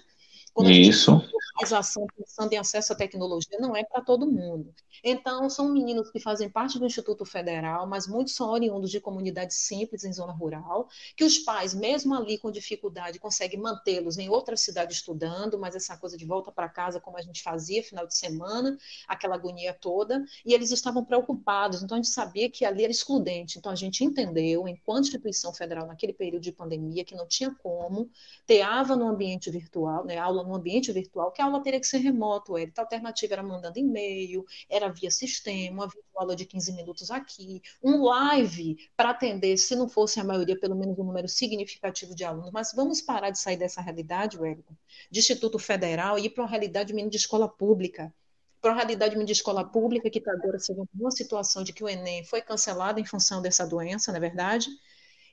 [0.53, 1.21] quando Isso.
[1.55, 4.73] A organização pensando em acesso à tecnologia, não é para todo mundo.
[5.03, 9.57] Então, são meninos que fazem parte do Instituto Federal, mas muitos são oriundos de comunidades
[9.57, 14.57] simples em zona rural, que os pais, mesmo ali com dificuldade, conseguem mantê-los em outra
[14.57, 18.17] cidade estudando, mas essa coisa de volta para casa, como a gente fazia final de
[18.17, 18.77] semana,
[19.07, 21.83] aquela agonia toda, e eles estavam preocupados.
[21.83, 23.59] Então, a gente sabia que ali era excludente.
[23.59, 28.09] Então, a gente entendeu, enquanto instituição federal, naquele período de pandemia, que não tinha como
[28.47, 31.87] ter AVA no ambiente virtual, né, aula no ambiente virtual, que a aula teria que
[31.87, 37.11] ser remoto, a alternativa era mandando e-mail, era via sistema, uma aula de 15 minutos
[37.11, 42.15] aqui, um live para atender, se não fosse a maioria, pelo menos um número significativo
[42.15, 42.51] de alunos.
[42.51, 44.75] Mas vamos parar de sair dessa realidade, Wellington,
[45.11, 48.13] de Instituto Federal e ir para uma realidade de escola pública
[48.61, 51.89] para uma realidade de escola pública que está agora sendo uma situação de que o
[51.89, 54.69] Enem foi cancelado em função dessa doença, não é verdade?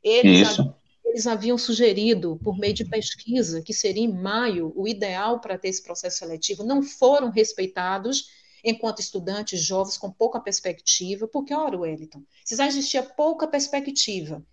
[0.03, 0.75] Eles Isso
[1.11, 5.69] eles haviam sugerido, por meio de pesquisa, que seria em maio o ideal para ter
[5.69, 8.31] esse processo seletivo, não foram respeitados
[8.65, 14.45] enquanto estudantes jovens com pouca perspectiva, porque, ora, Wellington, se já existia pouca perspectiva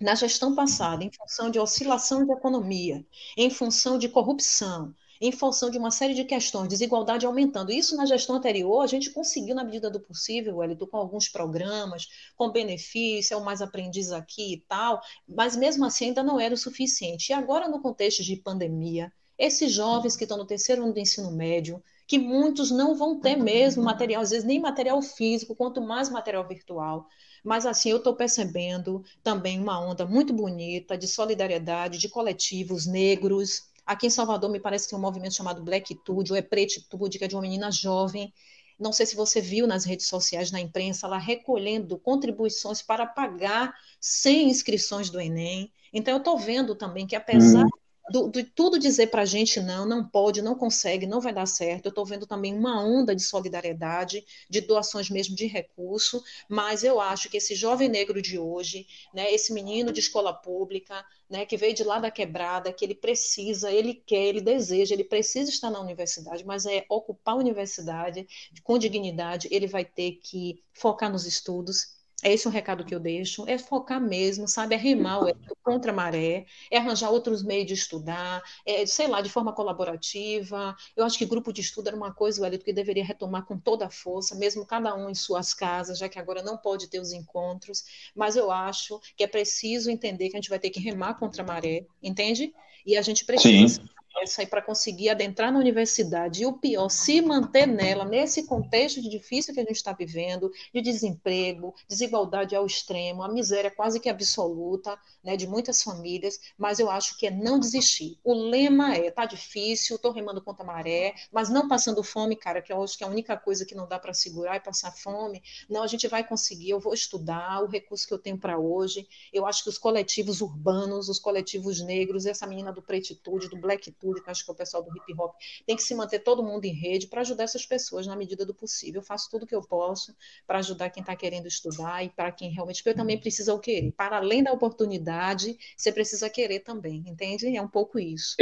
[0.00, 3.04] na gestão passada, em função de oscilação de economia,
[3.36, 7.70] em função de corrupção, em função de uma série de questões, desigualdade aumentando.
[7.70, 12.08] Isso na gestão anterior a gente conseguiu, na medida do possível, Wellington, com alguns programas,
[12.36, 16.54] com benefício, é o mais aprendiz aqui e tal, mas mesmo assim ainda não era
[16.54, 17.30] o suficiente.
[17.30, 21.30] E agora, no contexto de pandemia, esses jovens que estão no terceiro ano do ensino
[21.30, 26.10] médio, que muitos não vão ter mesmo material, às vezes nem material físico, quanto mais
[26.10, 27.06] material virtual.
[27.44, 33.69] Mas assim, eu estou percebendo também uma onda muito bonita de solidariedade, de coletivos negros,
[33.90, 37.24] Aqui em Salvador, me parece que tem um movimento chamado Blackitude, ou é Pretitude, que
[37.24, 38.32] é de uma menina jovem.
[38.78, 43.74] Não sei se você viu nas redes sociais, na imprensa, ela recolhendo contribuições para pagar
[44.00, 45.72] sem inscrições do Enem.
[45.92, 47.79] Então, eu estou vendo também que, apesar hum
[48.10, 51.46] do, de tudo dizer para a gente não, não pode, não consegue, não vai dar
[51.46, 51.86] certo.
[51.86, 57.00] Eu estou vendo também uma onda de solidariedade, de doações mesmo de recurso, mas eu
[57.00, 61.56] acho que esse jovem negro de hoje, né, esse menino de escola pública, né, que
[61.56, 65.70] veio de lá da quebrada, que ele precisa, ele quer, ele deseja, ele precisa estar
[65.70, 68.26] na universidade, mas é ocupar a universidade
[68.64, 73.00] com dignidade, ele vai ter que focar nos estudos, é esse o recado que eu
[73.00, 77.66] deixo, é focar mesmo, sabe, é remar é contra a maré, é arranjar outros meios
[77.66, 80.76] de estudar, é, sei lá, de forma colaborativa.
[80.96, 83.86] Eu acho que grupo de estudo era uma coisa, Wellington, que deveria retomar com toda
[83.86, 87.12] a força, mesmo cada um em suas casas, já que agora não pode ter os
[87.12, 91.14] encontros, mas eu acho que é preciso entender que a gente vai ter que remar
[91.14, 92.52] contra a maré, entende?
[92.84, 93.80] E a gente precisa
[94.18, 96.42] essa aí para conseguir adentrar na universidade.
[96.42, 100.80] E o pior, se manter nela, nesse contexto difícil que a gente está vivendo, de
[100.80, 106.90] desemprego, desigualdade ao extremo, a miséria quase que absoluta, né, de muitas famílias, mas eu
[106.90, 108.18] acho que é não desistir.
[108.24, 112.62] O lema é, tá difícil, estou remando contra a maré, mas não passando fome, cara,
[112.62, 114.92] que eu acho que é a única coisa que não dá para segurar é passar
[114.92, 115.42] fome.
[115.68, 119.06] Não, a gente vai conseguir, eu vou estudar, o recurso que eu tenho para hoje.
[119.32, 123.90] Eu acho que os coletivos urbanos, os coletivos negros, essa menina do Pretitude, do Black
[124.00, 125.34] tudo, que acho que é o pessoal do hip hop,
[125.66, 128.54] tem que se manter todo mundo em rede para ajudar essas pessoas na medida do
[128.54, 129.00] possível.
[129.00, 130.14] Eu faço tudo que eu posso
[130.46, 132.78] para ajudar quem está querendo estudar e para quem realmente.
[132.78, 133.92] Porque eu também preciso querer.
[133.92, 137.54] Para além da oportunidade, você precisa querer também, entende?
[137.56, 138.36] É um pouco isso.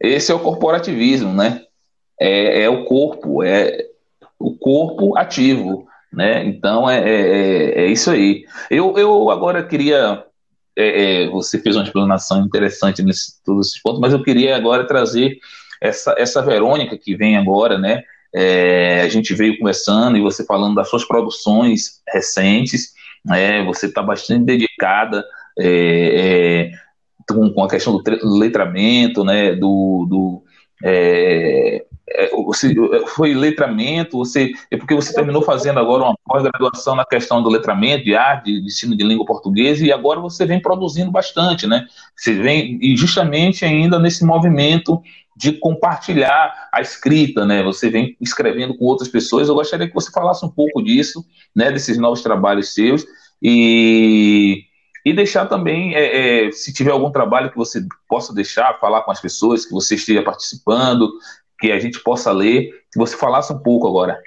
[0.00, 1.64] Esse é o corporativismo, né?
[2.20, 3.88] É, é o corpo, é
[4.38, 6.44] o corpo ativo, né?
[6.44, 8.44] Então é, é, é isso aí.
[8.70, 10.24] Eu, eu agora queria
[10.76, 14.86] é, é, você fez uma explanação interessante nesse todos esses pontos, mas eu queria agora
[14.86, 15.38] trazer
[15.80, 18.02] essa, essa Verônica que vem agora, né?
[18.34, 22.94] É, a gente veio conversando e você falando das suas produções recentes,
[23.24, 23.62] né?
[23.64, 25.24] Você está bastante dedicada
[25.58, 26.70] é, é,
[27.28, 29.54] com, com, a questão do letramento, né?
[29.54, 30.42] Do, do
[32.14, 32.74] é, é, você
[33.08, 38.04] foi letramento, você é porque você terminou fazendo agora uma pós-graduação na questão do letramento,
[38.04, 41.86] de arte, de ensino de língua portuguesa, e agora você vem produzindo bastante, né?
[42.16, 45.00] Você vem, e justamente ainda nesse movimento
[45.36, 47.62] de compartilhar a escrita, né?
[47.62, 49.48] Você vem escrevendo com outras pessoas.
[49.48, 51.70] Eu gostaria que você falasse um pouco disso, né?
[51.70, 53.04] Desses novos trabalhos seus
[53.42, 54.64] e
[55.04, 59.10] e deixar também, é, é, se tiver algum trabalho que você possa deixar, falar com
[59.10, 61.10] as pessoas que você esteja participando,
[61.62, 64.20] que a gente possa ler, que você falasse um pouco agora.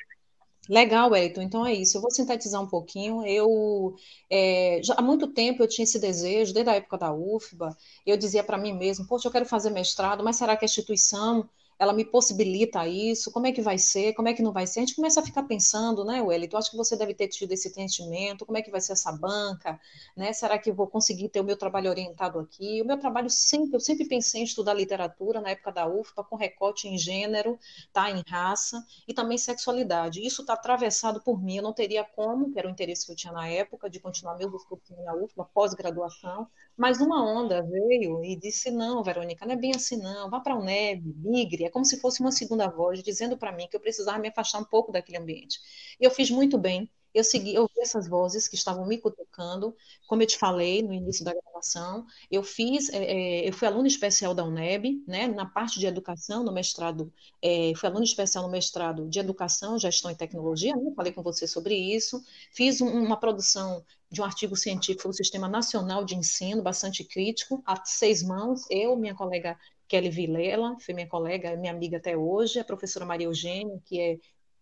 [0.70, 1.42] Legal, Wellington.
[1.42, 1.98] Então é isso.
[1.98, 3.26] Eu vou sintetizar um pouquinho.
[3.26, 3.94] Eu
[4.30, 7.76] é, já, há muito tempo eu tinha esse desejo, desde a época da UFBA.
[8.06, 11.48] Eu dizia para mim mesmo: Poxa, eu quero fazer mestrado, mas será que a instituição
[11.78, 14.80] ela me possibilita isso, como é que vai ser, como é que não vai ser,
[14.80, 17.70] a gente começa a ficar pensando, né, Wellington, acho que você deve ter tido esse
[17.70, 19.80] sentimento, como é que vai ser essa banca,
[20.16, 23.30] né, será que eu vou conseguir ter o meu trabalho orientado aqui, o meu trabalho
[23.30, 27.60] sempre, eu sempre pensei em estudar literatura na época da UFPA, com recorte em gênero,
[27.92, 32.52] tá, em raça, e também sexualidade, isso está atravessado por mim, eu não teria como,
[32.52, 35.44] que era o interesse que eu tinha na época, de continuar meus estudos na UFPA,
[35.54, 36.48] pós-graduação,
[36.78, 40.56] mas uma onda veio e disse, não, Verônica, não é bem assim não, vá para
[40.56, 43.80] o NEB, migre, é como se fosse uma segunda voz dizendo para mim que eu
[43.80, 45.60] precisava me afastar um pouco daquele ambiente.
[46.00, 46.90] E eu fiz muito bem.
[47.16, 49.74] Eu segui, eu vi essas vozes que estavam me cutucando,
[50.06, 53.88] como eu te falei no início da gravação, eu fiz, é, é eu fui aluna
[53.88, 58.52] especial da UNEB, né, na parte de educação, no mestrado, é, fui aluna especial no
[58.52, 63.18] mestrado de educação, gestão e tecnologia, né, falei com você sobre isso, fiz um, uma
[63.18, 68.66] produção de um artigo científico do Sistema Nacional de Ensino, bastante crítico, a seis mãos,
[68.70, 69.58] eu, minha colega
[69.88, 74.18] Kelly Vilela, foi minha colega, minha amiga até hoje, a professora Maria Eugênia, que é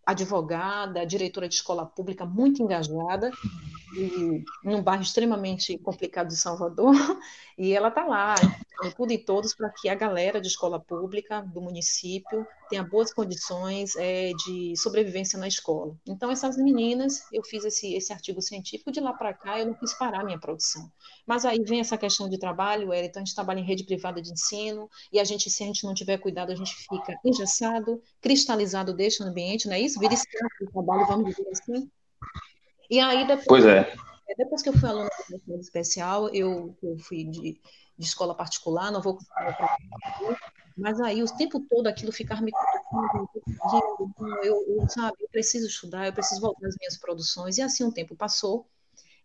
[0.06, 3.30] advogada, diretora de escola pública, muito engajada,
[3.96, 6.94] e num bairro extremamente complicado de Salvador,
[7.56, 8.34] e ela está lá,
[8.96, 13.94] tudo e todos, para que a galera de escola pública do município tenha boas condições
[13.94, 15.96] é, de sobrevivência na escola.
[16.08, 19.74] Então, essas meninas, eu fiz esse, esse artigo científico, de lá para cá eu não
[19.74, 20.90] quis parar a minha produção.
[21.24, 24.32] Mas aí vem essa questão de trabalho, então a gente trabalha em rede privada de
[24.32, 28.92] ensino, e a gente, se a gente não tiver cuidado, a gente fica engessado, cristalizado
[28.92, 30.00] deste ambiente, não é isso?
[30.00, 31.88] Vira escravo do trabalho, vamos dizer assim.
[32.90, 33.94] E aí, depois, pois é.
[34.36, 35.08] depois que eu fui aluna
[35.46, 37.60] do especial, eu, eu fui de
[37.96, 39.18] de escola particular, não vou
[40.76, 43.28] mas aí o tempo todo aquilo ficar me cutucando,
[44.42, 47.92] eu, eu, sabe, eu preciso estudar, eu preciso voltar às minhas produções, e assim um
[47.92, 48.66] tempo passou,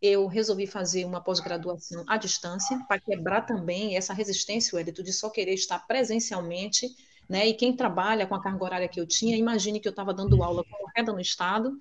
[0.01, 5.11] eu resolvi fazer uma pós-graduação à distância, para quebrar também essa resistência, o Edito, de
[5.11, 6.87] só querer estar presencialmente,
[7.27, 10.13] né, e quem trabalha com a carga horária que eu tinha, imagine que eu estava
[10.13, 11.79] dando aula correta no estado,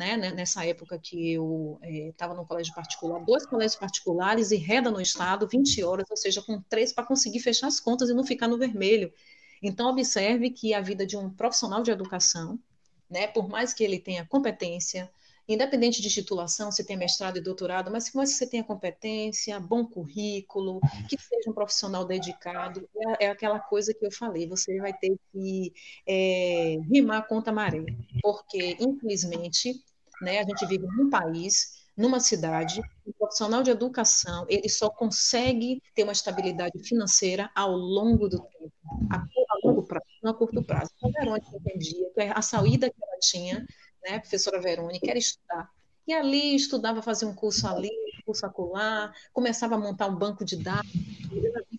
[0.00, 4.56] né, né, nessa época que eu estava é, no colégio particular, dois colégios particulares e
[4.56, 8.14] reda no estado, 20 horas, ou seja, com três para conseguir fechar as contas e
[8.14, 9.12] não ficar no vermelho.
[9.62, 12.58] Então, observe que a vida de um profissional de educação,
[13.10, 15.10] né, por mais que ele tenha competência,
[15.46, 20.80] independente de titulação, se tem mestrado e doutorado, mas se você tenha competência, bom currículo,
[21.08, 22.88] que seja um profissional dedicado,
[23.18, 25.72] é, é aquela coisa que eu falei, você vai ter que
[26.06, 27.84] é, rimar contra a maré,
[28.22, 29.74] porque, infelizmente,
[30.20, 35.82] né, a gente vive num país, numa cidade, o profissional de educação, ele só consegue
[35.94, 38.72] ter uma estabilidade financeira ao longo do tempo,
[39.10, 40.90] a, a longo prazo, não a curto prazo.
[41.02, 43.66] A Verônica entendia que a saída que ela tinha
[44.02, 45.70] né, professora Verônica, era estudar.
[46.06, 50.44] E ali estudava, fazia um curso ali, um curso acolá, começava a montar um banco
[50.44, 50.90] de dados.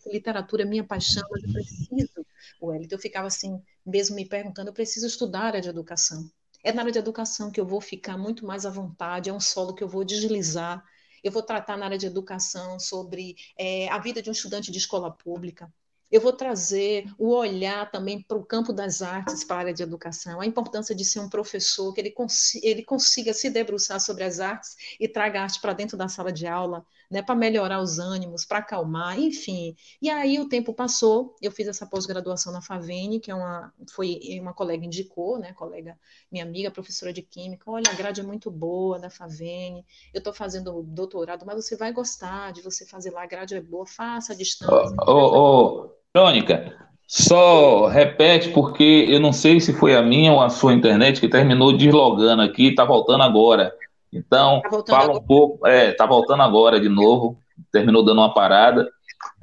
[0.06, 2.26] Literatura é minha paixão, mas eu preciso
[2.60, 6.30] o Wellington, eu ficava assim, mesmo me perguntando, eu preciso estudar área de educação.
[6.64, 9.40] É na área de educação que eu vou ficar muito mais à vontade, é um
[9.40, 10.84] solo que eu vou deslizar.
[11.24, 14.78] Eu vou tratar na área de educação sobre é, a vida de um estudante de
[14.78, 15.72] escola pública,
[16.12, 19.82] eu vou trazer o olhar também para o campo das artes, para a área de
[19.82, 22.14] educação, a importância de ser um professor, que ele,
[22.62, 26.46] ele consiga se debruçar sobre as artes e traga arte para dentro da sala de
[26.46, 29.76] aula, né, para melhorar os ânimos, para acalmar, enfim.
[30.02, 34.18] E aí o tempo passou, eu fiz essa pós-graduação na Favene, que é uma, foi
[34.40, 35.98] uma colega indicou, né, colega,
[36.32, 40.34] minha amiga, professora de Química, olha, a grade é muito boa da Favene, eu estou
[40.34, 44.32] fazendo doutorado, mas você vai gostar de você fazer lá, a grade é boa, faça
[44.32, 44.96] a distância.
[45.06, 46.02] Oh, oh, oh.
[46.14, 51.20] Crônica, só repete porque eu não sei se foi a minha ou a sua internet
[51.20, 53.74] que terminou deslogando aqui, está voltando agora.
[54.14, 55.20] Então, tá fala agora.
[55.20, 57.40] um pouco, é, tá voltando agora de novo,
[57.72, 58.90] terminou dando uma parada.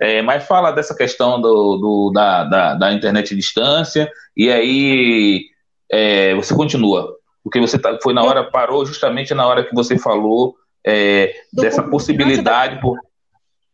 [0.01, 5.47] É, mas fala dessa questão do, do da, da, da, internet à distância, e aí
[5.91, 7.17] é, você continua.
[7.43, 11.83] Porque você tá, foi na hora, parou justamente na hora que você falou é, dessa
[11.83, 12.99] possibilidade, por,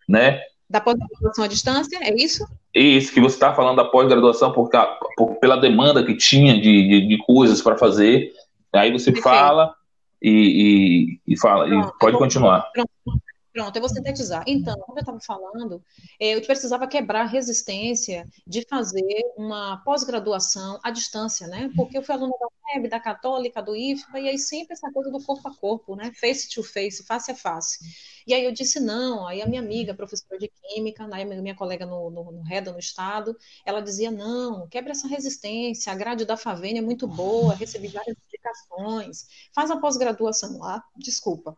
[0.09, 0.41] né?
[0.69, 2.47] Da pós-graduação à distância, é isso?
[2.75, 4.69] Isso, que você está falando da pós-graduação por,
[5.17, 8.31] por, pela demanda que tinha de, de, de coisas para fazer.
[8.75, 9.23] Aí você Perfeito.
[9.23, 9.75] fala
[10.25, 12.67] e, e, e fala, e pode continuar.
[13.55, 14.43] Pronto, eu vou sintetizar.
[14.49, 15.83] Então, como eu estava falando,
[16.19, 21.71] é, eu precisava quebrar a resistência de fazer uma pós-graduação à distância, né?
[21.77, 25.09] Porque eu fui aluna da UNEB, da Católica, do IFBA, e aí sempre essa coisa
[25.09, 26.13] do corpo a corpo, né?
[26.15, 27.79] Face to face, face a face.
[28.27, 29.25] E aí eu disse não.
[29.25, 32.79] Aí a minha amiga, professora de química, né, minha colega no, no, no REDA, no
[32.81, 37.87] estado, ela dizia: não, quebra essa resistência, a grade da Favene é muito boa, recebi
[37.87, 41.57] várias indicações, faz a pós-graduação lá, desculpa.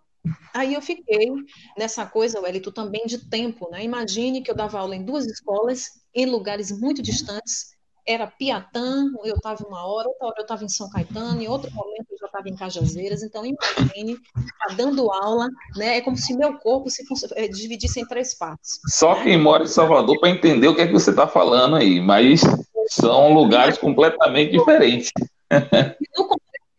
[0.54, 1.30] Aí eu fiquei
[1.76, 3.84] nessa coisa, Wellington, também de tempo, né?
[3.84, 9.34] Imagine que eu dava aula em duas escolas, em lugares muito distantes, era Piatã, eu
[9.34, 12.26] estava uma hora, outra hora eu estava em São Caetano, em outro momento eu já
[12.26, 15.96] estava em Cajazeiras, então imagine, tá dando aula, né?
[15.96, 17.02] É como se meu corpo se
[17.34, 18.78] é, dividisse em três partes.
[18.86, 22.00] Só quem mora em Salvador para entender o que é que você está falando aí,
[22.00, 22.42] mas
[22.88, 25.10] são lugares completamente diferentes.
[26.16, 26.28] No,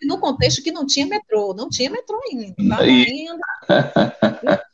[0.07, 3.43] no contexto que não tinha metrô, não tinha metrô ainda, estava ainda.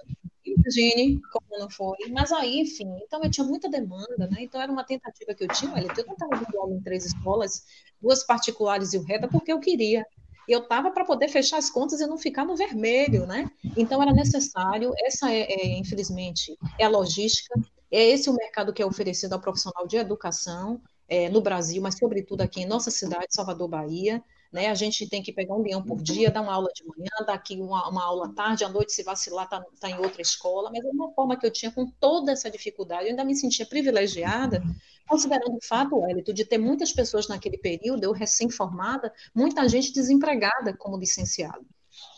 [0.63, 1.97] imagine como não foi.
[2.11, 4.38] Mas aí, enfim, então eu tinha muita demanda, né?
[4.39, 5.71] Então era uma tentativa que eu tinha.
[5.73, 7.63] Olha, eu estava dando aula em três escolas,
[8.01, 10.05] duas particulares e o RETA, porque eu queria.
[10.47, 13.49] Eu estava para poder fechar as contas e não ficar no vermelho, né?
[13.77, 14.93] Então era necessário.
[14.99, 17.53] Essa é, é, infelizmente, é a logística.
[17.91, 21.97] É esse o mercado que é oferecido ao profissional de educação é, no Brasil, mas
[21.97, 24.21] sobretudo aqui em nossa cidade, Salvador, Bahia
[24.54, 24.68] né?
[24.68, 27.34] A gente tem que pegar um leão por dia, dar uma aula de manhã, dar
[27.34, 30.86] aqui uma, uma aula tarde, à noite, se vacilar, tá, tá em outra escola, mas
[30.86, 34.62] é uma forma que eu tinha com toda essa dificuldade, eu ainda me sentia privilegiada,
[35.08, 40.78] considerando o fato, Wellington, de ter muitas pessoas naquele período, eu recém-formada, muita gente desempregada
[40.78, 41.66] como licenciado.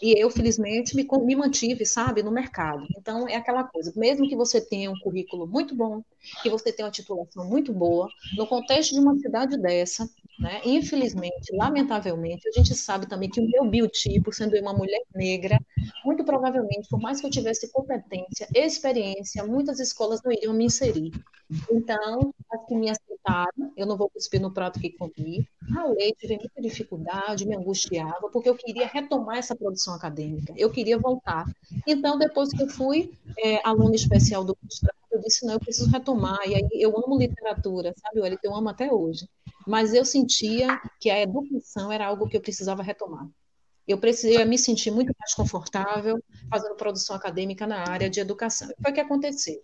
[0.01, 2.85] E eu, felizmente, me, me mantive, sabe, no mercado.
[2.97, 6.01] Então, é aquela coisa, mesmo que você tenha um currículo muito bom,
[6.41, 11.55] que você tenha uma titulação muito boa, no contexto de uma cidade dessa, né, infelizmente,
[11.55, 15.57] lamentavelmente, a gente sabe também que o meu biotipo, sendo eu uma mulher negra,
[16.03, 21.11] muito provavelmente, por mais que eu tivesse competência, experiência, muitas escolas não iriam me inserir.
[21.71, 22.89] Então, as que me
[23.75, 28.49] eu não vou cuspir no prato que comi, ralei, tive muita dificuldade, me angustiava, porque
[28.49, 31.45] eu queria retomar essa produção acadêmica, eu queria voltar.
[31.87, 35.89] Então, depois que eu fui é, aluna especial do mestrado, eu disse, não, eu preciso
[35.89, 39.27] retomar, e aí eu amo literatura, sabe, olha, eu amo até hoje,
[39.65, 43.27] mas eu sentia que a educação era algo que eu precisava retomar.
[43.87, 46.19] Eu precisei me sentir muito mais confortável
[46.49, 48.67] fazendo produção acadêmica na área de educação.
[48.71, 49.61] E foi o que aconteceu.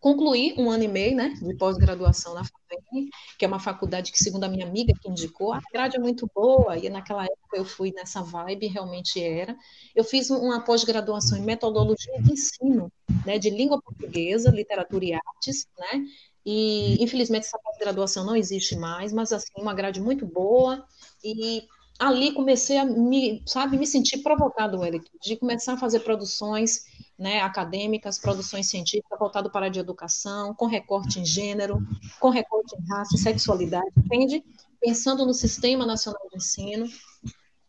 [0.00, 4.18] Concluí um ano e meio né, de pós-graduação na FAPEM, que é uma faculdade que,
[4.18, 7.66] segundo a minha amiga que indicou, a grade é muito boa, e naquela época eu
[7.66, 9.54] fui nessa vibe, realmente era.
[9.94, 12.90] Eu fiz uma pós-graduação em metodologia de ensino,
[13.26, 16.04] né, de língua portuguesa, literatura e artes, né,
[16.46, 20.82] e infelizmente essa pós-graduação não existe mais, mas assim, uma grade muito boa,
[21.22, 21.64] e
[22.00, 26.86] ali comecei a me, sabe, me sentir provocado, Eric, de começar a fazer produções
[27.18, 31.78] né, acadêmicas, produções científicas voltado para a de educação, com recorte em gênero,
[32.18, 34.42] com recorte em raça e sexualidade, entende?
[34.80, 36.86] Pensando no Sistema Nacional de Ensino.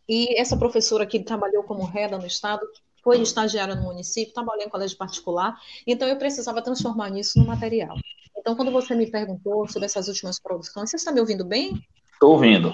[0.07, 2.65] E essa professora que trabalhou como reda no Estado,
[3.03, 7.97] foi estagiária no município, trabalhei em colégio particular, então eu precisava transformar isso no material.
[8.37, 11.73] Então, quando você me perguntou sobre essas últimas produções, você está me ouvindo bem?
[12.13, 12.73] Estou ouvindo.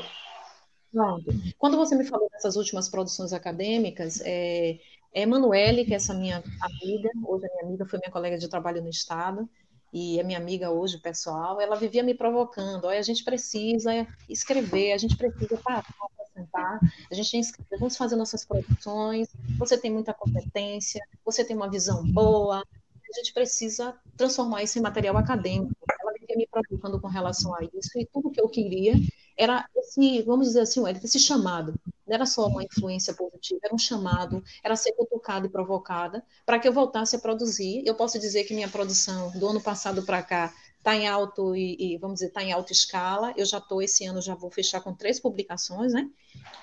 [0.91, 1.26] Pronto.
[1.57, 4.80] Quando você me falou dessas últimas produções acadêmicas, é,
[5.14, 8.47] é Emanuele, que é essa minha amiga, hoje a minha amiga foi minha colega de
[8.47, 9.47] trabalho no Estado,
[9.93, 12.85] e é minha amiga hoje, pessoal, ela vivia me provocando.
[12.85, 17.80] Olha, a gente precisa escrever, a gente precisa parar para sentar, a gente tem escrever,
[17.80, 19.30] vamos fazer nossas produções.
[19.57, 24.81] Você tem muita competência, você tem uma visão boa, a gente precisa transformar isso em
[24.81, 25.73] material acadêmico.
[26.01, 28.93] Ela vivia me provocando com relação a isso, e tudo que eu queria
[29.38, 31.73] era esse, vamos dizer assim, esse chamado.
[32.05, 36.57] Não era só uma influência positiva, era um chamado, era ser cutucada e provocada para
[36.57, 37.84] que eu voltasse a produzir.
[37.85, 41.76] Eu posso dizer que minha produção do ano passado para cá está em alto e,
[41.80, 43.34] e, vamos dizer, está em alta escala.
[43.35, 46.09] Eu já estou, esse ano, já vou fechar com três publicações, né?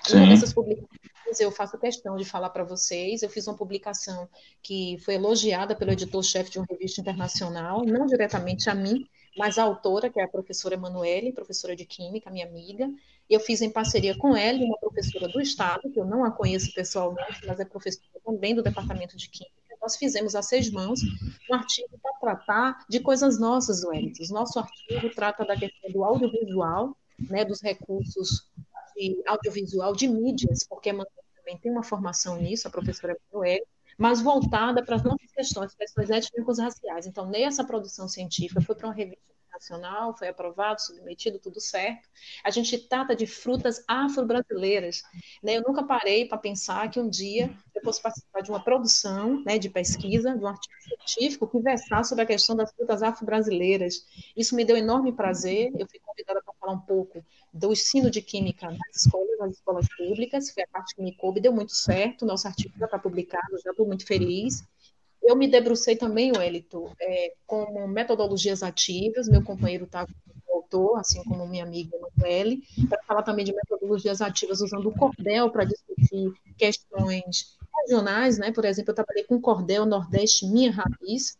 [0.03, 0.17] Sim.
[0.17, 1.05] Uma dessas publicações
[1.39, 3.21] eu faço questão de falar para vocês.
[3.21, 4.29] Eu fiz uma publicação
[4.61, 9.63] que foi elogiada pelo editor-chefe de uma revista internacional, não diretamente a mim, mas a
[9.63, 12.89] autora, que é a professora Emanuele, professora de Química, minha amiga,
[13.29, 16.73] eu fiz em parceria com ela, uma professora do Estado, que eu não a conheço
[16.73, 19.55] pessoalmente, mas é professora também do Departamento de Química.
[19.81, 20.99] Nós fizemos a seis mãos
[21.49, 24.23] um artigo para tratar de coisas nossas, Wellington.
[24.31, 28.49] O nosso artigo trata da questão do audiovisual, né, dos recursos
[28.95, 31.05] de audiovisual de mídias, porque a
[31.35, 33.63] também tem uma formação nisso, a professora Emanuele,
[33.97, 37.07] mas voltada para as nossas questões, questões étnicas raciais.
[37.07, 42.07] Então, nessa produção científica, foi para uma revista internacional, foi aprovado, submetido, tudo certo.
[42.43, 45.03] A gente trata de frutas afro-brasileiras.
[45.41, 45.57] Né?
[45.57, 49.57] Eu nunca parei para pensar que um dia eu fosse participar de uma produção né,
[49.57, 54.05] de pesquisa, de um artigo científico que versasse sobre a questão das frutas afro-brasileiras.
[54.35, 55.71] Isso me deu enorme prazer.
[55.77, 57.23] Eu fui convidada para falar um pouco
[57.53, 61.39] do ensino de química nas escolas, nas escolas públicas, foi a parte que me coube,
[61.39, 64.61] deu muito certo, nosso artigo já está publicado, já estou muito feliz.
[65.21, 70.05] Eu me debrucei também, Wellington, é, como metodologias ativas, meu companheiro está
[70.65, 75.49] autor, assim como minha amiga Emanuele, para falar também de metodologias ativas usando o cordel
[75.49, 78.51] para discutir questões regionais, né?
[78.51, 81.37] Por exemplo, eu trabalhei com cordel Nordeste Minha Raiz,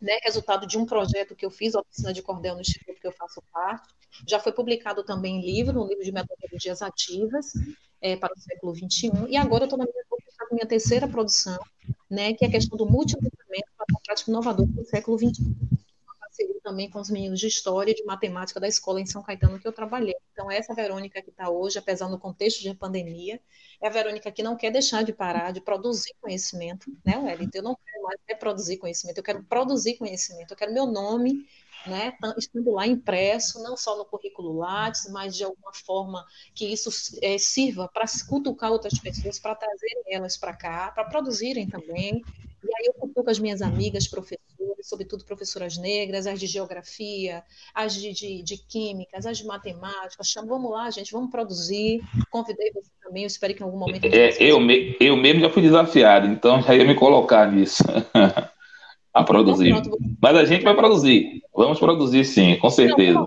[0.00, 3.06] né, resultado de um projeto que eu fiz, a oficina de cordel no instituto que
[3.06, 3.88] eu faço parte.
[4.26, 7.52] Já foi publicado também em livro, um livro de metodologias ativas
[8.00, 9.10] é, para o século XXI.
[9.28, 10.04] E agora eu estou na minha,
[10.52, 11.58] minha terceira produção,
[12.10, 13.38] né, que é a questão do multiplicação
[13.76, 15.54] para prática inovadora do século XXI
[16.38, 19.58] parceria também com os meninos de História e de Matemática da escola em São Caetano
[19.58, 20.14] que eu trabalhei.
[20.32, 23.40] Então, essa Verônica que está hoje, apesar do contexto de pandemia,
[23.80, 27.58] é a Verônica que não quer deixar de parar de produzir conhecimento, né, Wellington?
[27.58, 31.46] Eu não quero mais produzir conhecimento, eu quero produzir conhecimento, eu quero meu nome
[31.86, 36.24] né, estando lá impresso, não só no currículo Lattes, mas de alguma forma
[36.54, 36.90] que isso
[37.22, 42.22] é, sirva para cutucar outras pessoas, para trazerem elas para cá, para produzirem também.
[42.62, 44.48] E aí eu cutuco as minhas amigas professoras,
[44.82, 47.42] sobretudo professoras negras, as de geografia,
[47.72, 52.00] as de, de, de químicas, as de matemática, chamo, vamos lá, gente, vamos produzir.
[52.30, 54.04] Convidei você também, eu espero que em algum momento...
[54.04, 57.84] É, eu, me, eu mesmo já fui desafiado, então já ia me colocar nisso.
[59.12, 59.74] a produzir.
[60.20, 61.42] Mas a gente vai produzir.
[61.54, 63.26] Vamos produzir sim, com certeza.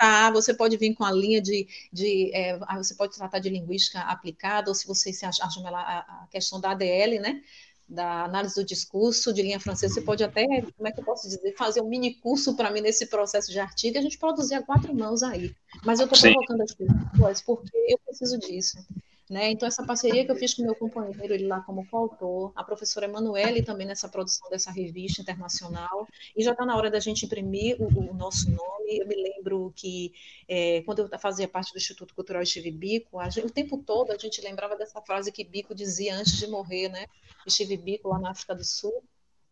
[0.00, 4.00] Não, você pode vir com a linha de, de é, você pode tratar de linguística
[4.00, 7.40] aplicada, ou se você se acha, a, a questão da ADL, né?
[7.92, 11.28] da análise do discurso de linha francesa, você pode até, como é que eu posso
[11.28, 14.54] dizer, fazer um mini curso para mim nesse processo de artigo e a gente produzir
[14.54, 15.54] a quatro mãos aí.
[15.84, 18.78] Mas eu estou provocando as pessoas porque eu preciso disso.
[19.32, 19.50] Né?
[19.50, 23.06] Então, essa parceria que eu fiz com meu companheiro, ele lá como coautor, a professora
[23.06, 26.06] Emanuele também nessa produção dessa revista internacional,
[26.36, 28.98] e já está na hora da gente imprimir o, o, nosso nome.
[28.98, 30.12] Eu me lembro que,
[30.46, 34.18] é, quando eu fazia parte do Instituto Cultural Steve Bico, gente, o tempo todo a
[34.18, 37.06] gente lembrava dessa frase que Bico dizia antes de morrer, né?
[37.48, 39.02] Steve Bico, lá na África do Sul,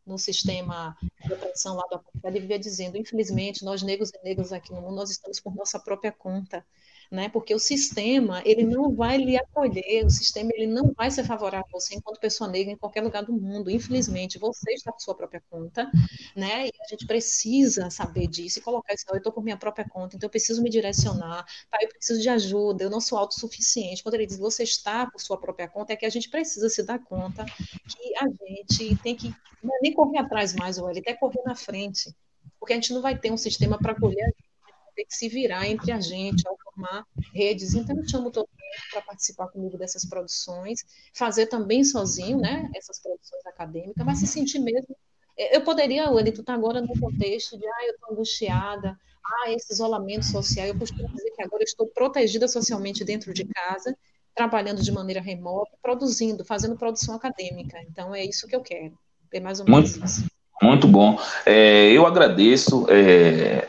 [0.06, 0.94] no sistema
[1.24, 4.82] de opressão lá do África, ele vivia dizendo, infelizmente, nós negros e negras aqui no
[4.82, 6.62] mundo, nós estamos por nossa própria conta
[7.10, 7.28] né?
[7.28, 11.66] Porque o sistema ele não vai lhe acolher, o sistema ele não vai ser favorável
[11.68, 13.70] a você enquanto pessoa negra em qualquer lugar do mundo.
[13.70, 15.90] Infelizmente, você está por sua própria conta,
[16.36, 16.66] né?
[16.66, 19.04] E a gente precisa saber disso e colocar isso.
[19.10, 21.78] Eu estou por minha própria conta, então eu preciso me direcionar, tá?
[21.82, 22.84] Eu preciso de ajuda.
[22.84, 24.02] Eu não sou autossuficiente.
[24.02, 26.82] Quando ele diz você está por sua própria conta, é que a gente precisa se
[26.82, 31.14] dar conta que a gente tem que não é nem correr atrás mais, ou até
[31.14, 32.14] correr na frente,
[32.58, 34.50] porque a gente não vai ter um sistema para acolher a gente
[34.94, 36.42] ter que se virar entre a gente
[36.80, 37.04] formar
[37.34, 37.74] redes.
[37.74, 40.80] Então, eu chamo todo mundo para participar comigo dessas produções,
[41.14, 44.96] fazer também sozinho, né, essas produções acadêmicas, mas se sentir mesmo.
[45.38, 49.52] É, eu poderia, Wellington, tu está agora no contexto de, ah, eu estou angustiada, ah,
[49.52, 50.66] esse isolamento social.
[50.66, 53.96] Eu costumo dizer que agora eu estou protegida socialmente dentro de casa,
[54.34, 57.78] trabalhando de maneira remota, produzindo, fazendo produção acadêmica.
[57.88, 58.98] Então, é isso que eu quero.
[59.32, 60.24] É mais ou menos muito, isso.
[60.62, 61.18] Muito bom.
[61.46, 62.86] É, eu agradeço.
[62.90, 63.68] É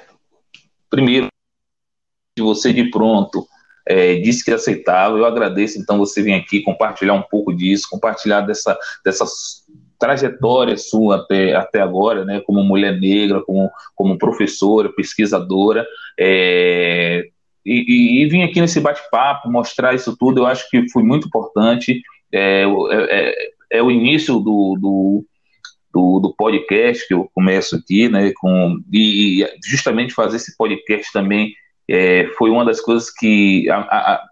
[0.92, 1.31] primeiro,
[2.36, 3.45] de você de pronto
[3.88, 5.18] é, disse que é aceitável.
[5.18, 9.26] Eu agradeço, então, você vir aqui compartilhar um pouco disso, compartilhar dessa, dessa
[9.99, 15.86] trajetória sua até, até agora, né, como mulher negra, como, como professora, pesquisadora,
[16.20, 17.24] é,
[17.66, 22.02] e, e, e aqui nesse bate-papo mostrar isso tudo, eu acho que foi muito importante,
[22.34, 23.36] é, é, é,
[23.78, 25.26] é o início do, do,
[25.94, 31.53] do, do, podcast que eu começo aqui, né, com, e justamente fazer esse podcast também
[31.90, 34.28] é, foi uma das coisas que a, a,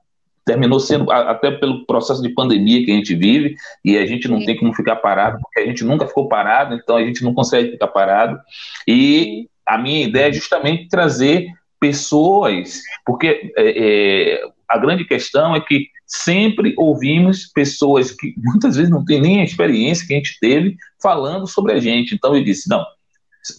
[0.46, 3.56] terminou sendo, até pelo processo de pandemia que a gente vive,
[3.86, 4.46] e a gente não Sim.
[4.48, 7.72] tem como ficar parado, porque a gente nunca ficou parado, então a gente não consegue
[7.72, 8.40] ficar parado.
[8.88, 11.48] E a minha ideia é justamente trazer
[11.80, 18.90] pessoas, porque é, é, a grande questão é que sempre ouvimos pessoas que muitas vezes
[18.90, 22.16] não têm nem a experiência que a gente teve falando sobre a gente.
[22.16, 22.84] Então eu disse, não,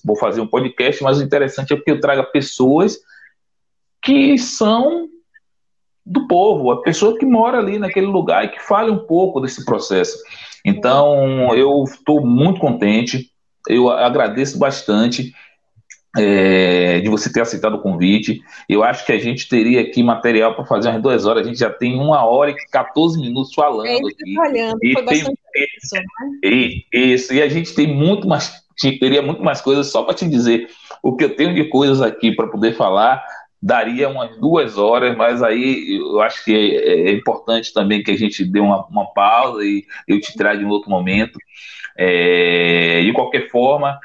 [0.04, 2.98] vou fazer um podcast, mas o interessante é porque eu traga pessoas
[4.10, 5.08] que são
[6.04, 9.64] do povo, a pessoa que mora ali naquele lugar e que fale um pouco desse
[9.64, 10.18] processo.
[10.64, 13.30] Então, eu estou muito contente,
[13.68, 15.32] eu agradeço bastante
[16.18, 18.40] é, de você ter aceitado o convite.
[18.68, 21.60] Eu acho que a gente teria aqui material para fazer umas duas horas, a gente
[21.60, 24.38] já tem uma hora e 14 minutos falando é aqui.
[24.40, 26.02] Olhando, e foi tem, isso, né?
[26.42, 28.64] e, isso, e a gente tem muito mais,
[28.98, 30.68] teria muito mais coisas só para te dizer
[31.02, 33.24] o que eu tenho de coisas aqui para poder falar
[33.62, 38.16] daria umas duas horas, mas aí eu acho que é, é importante também que a
[38.16, 41.38] gente dê uma, uma pausa e eu te traga em outro momento.
[41.96, 43.98] É, de qualquer forma,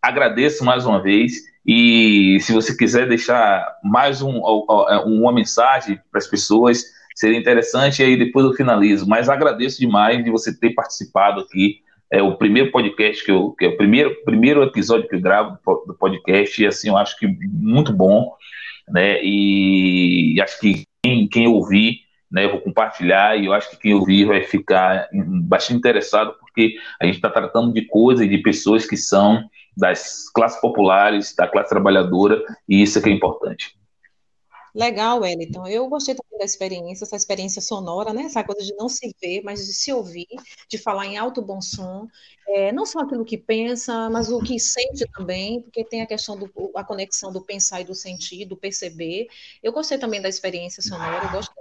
[0.00, 6.26] agradeço mais uma vez e se você quiser deixar mais um, uma mensagem para as
[6.26, 6.84] pessoas,
[7.14, 9.08] seria interessante e aí depois eu finalizo.
[9.08, 11.80] Mas agradeço demais de você ter participado aqui.
[12.10, 15.58] É o primeiro podcast que eu, que é o primeiro, primeiro episódio que eu gravo
[15.86, 18.32] do podcast e assim eu acho que muito bom
[18.88, 19.22] né?
[19.22, 22.00] E, acho que quem, quem ouvir,
[22.30, 26.76] né, eu vou compartilhar e eu acho que quem ouvir vai ficar bastante interessado porque
[27.00, 29.44] a gente está tratando de coisas e de pessoas que são
[29.76, 33.74] das classes populares, da classe trabalhadora e isso é que é importante.
[34.74, 35.66] Legal, Wellington.
[35.66, 38.22] Eu gostei também da experiência, essa experiência sonora, né?
[38.22, 40.26] Essa coisa de não se ver, mas de se ouvir,
[40.68, 42.08] de falar em alto bom som,
[42.48, 46.38] é, não só aquilo que pensa, mas o que sente também, porque tem a questão
[46.38, 49.26] do a conexão do pensar e do sentir, do perceber.
[49.62, 51.52] Eu gostei também da experiência sonora, eu gosto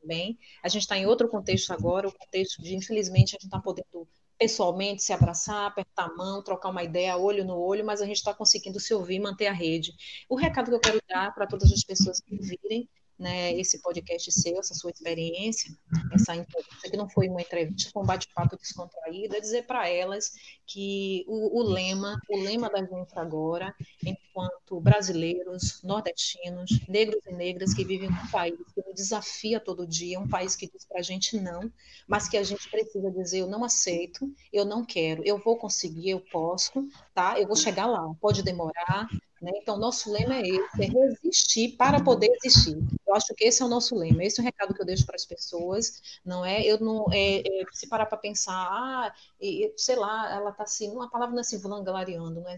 [0.00, 0.38] também.
[0.62, 4.08] A gente está em outro contexto agora, o contexto de, infelizmente, a gente está podendo
[4.38, 8.16] pessoalmente se abraçar, apertar a mão, trocar uma ideia olho no olho, mas a gente
[8.16, 9.92] está conseguindo se ouvir, manter a rede.
[10.28, 12.88] O recado que eu quero dar para todas as pessoas que virem
[13.18, 15.74] né, esse podcast seu, essa sua experiência,
[16.12, 20.32] essa entrevista, que não foi uma entrevista, foi um bate-papo descontraído, é dizer para elas
[20.66, 23.74] que o, o, lema, o lema da gente agora,
[24.04, 30.20] enquanto brasileiros, nordestinos, negros e negras que vivem num país que nos desafia todo dia,
[30.20, 31.72] um país que diz para a gente não,
[32.06, 36.10] mas que a gente precisa dizer, eu não aceito, eu não quero, eu vou conseguir,
[36.10, 37.40] eu posso, tá?
[37.40, 39.08] Eu vou chegar lá, pode demorar,
[39.46, 39.52] né?
[39.62, 42.76] Então, nosso lema é esse, é resistir para poder existir.
[43.06, 45.06] Eu acho que esse é o nosso lema, esse é o recado que eu deixo
[45.06, 46.62] para as pessoas, não é?
[46.64, 50.90] Eu não, é, é se parar para pensar, ah, e, sei lá, ela está assim,
[50.90, 52.56] uma palavra não é assim, vangloriando, não, é,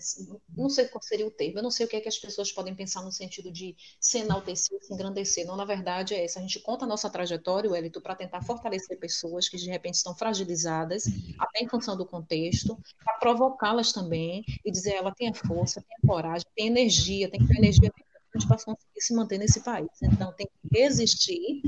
[0.56, 2.50] não sei qual seria o termo, eu não sei o que é que as pessoas
[2.50, 6.42] podem pensar no sentido de se enaltecer, se engrandecer, não, na verdade é essa, a
[6.42, 11.04] gente conta a nossa trajetória, Wellington, para tentar fortalecer pessoas que de repente estão fragilizadas,
[11.38, 16.46] até em função do contexto, para provocá-las também, e dizer, ela tem força, tem coragem,
[16.56, 19.88] tem energia, tem que ter energia para conseguir se manter nesse país.
[20.02, 21.62] Então, tem que existir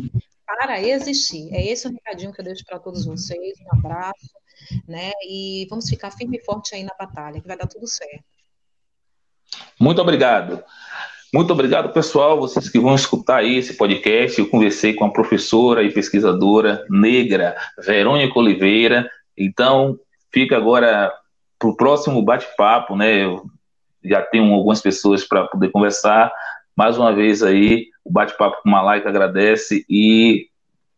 [0.47, 1.49] para existir.
[1.53, 3.59] É esse o recadinho que eu deixo para todos vocês.
[3.61, 4.31] Um abraço,
[4.87, 5.12] né?
[5.24, 8.24] E vamos ficar firme e forte aí na batalha, que vai dar tudo certo.
[9.78, 10.62] Muito obrigado.
[11.32, 14.39] Muito obrigado, pessoal, vocês que vão escutar aí esse podcast.
[14.39, 19.09] Eu conversei com a professora e pesquisadora negra Verônica Oliveira.
[19.39, 19.97] Então,
[20.32, 21.12] fica agora
[21.57, 23.23] para o próximo bate-papo, né?
[24.05, 26.32] Já tenho algumas pessoas para poder conversar.
[26.77, 30.48] Mais uma vez aí, o bate-papo com Malaika agradece e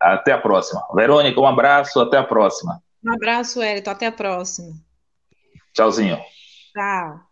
[0.01, 0.83] até a próxima.
[0.95, 2.81] Verônica, um abraço, até a próxima.
[3.05, 4.73] Um abraço, Elito, até a próxima.
[5.73, 6.19] Tchauzinho.
[6.73, 7.32] Tchau.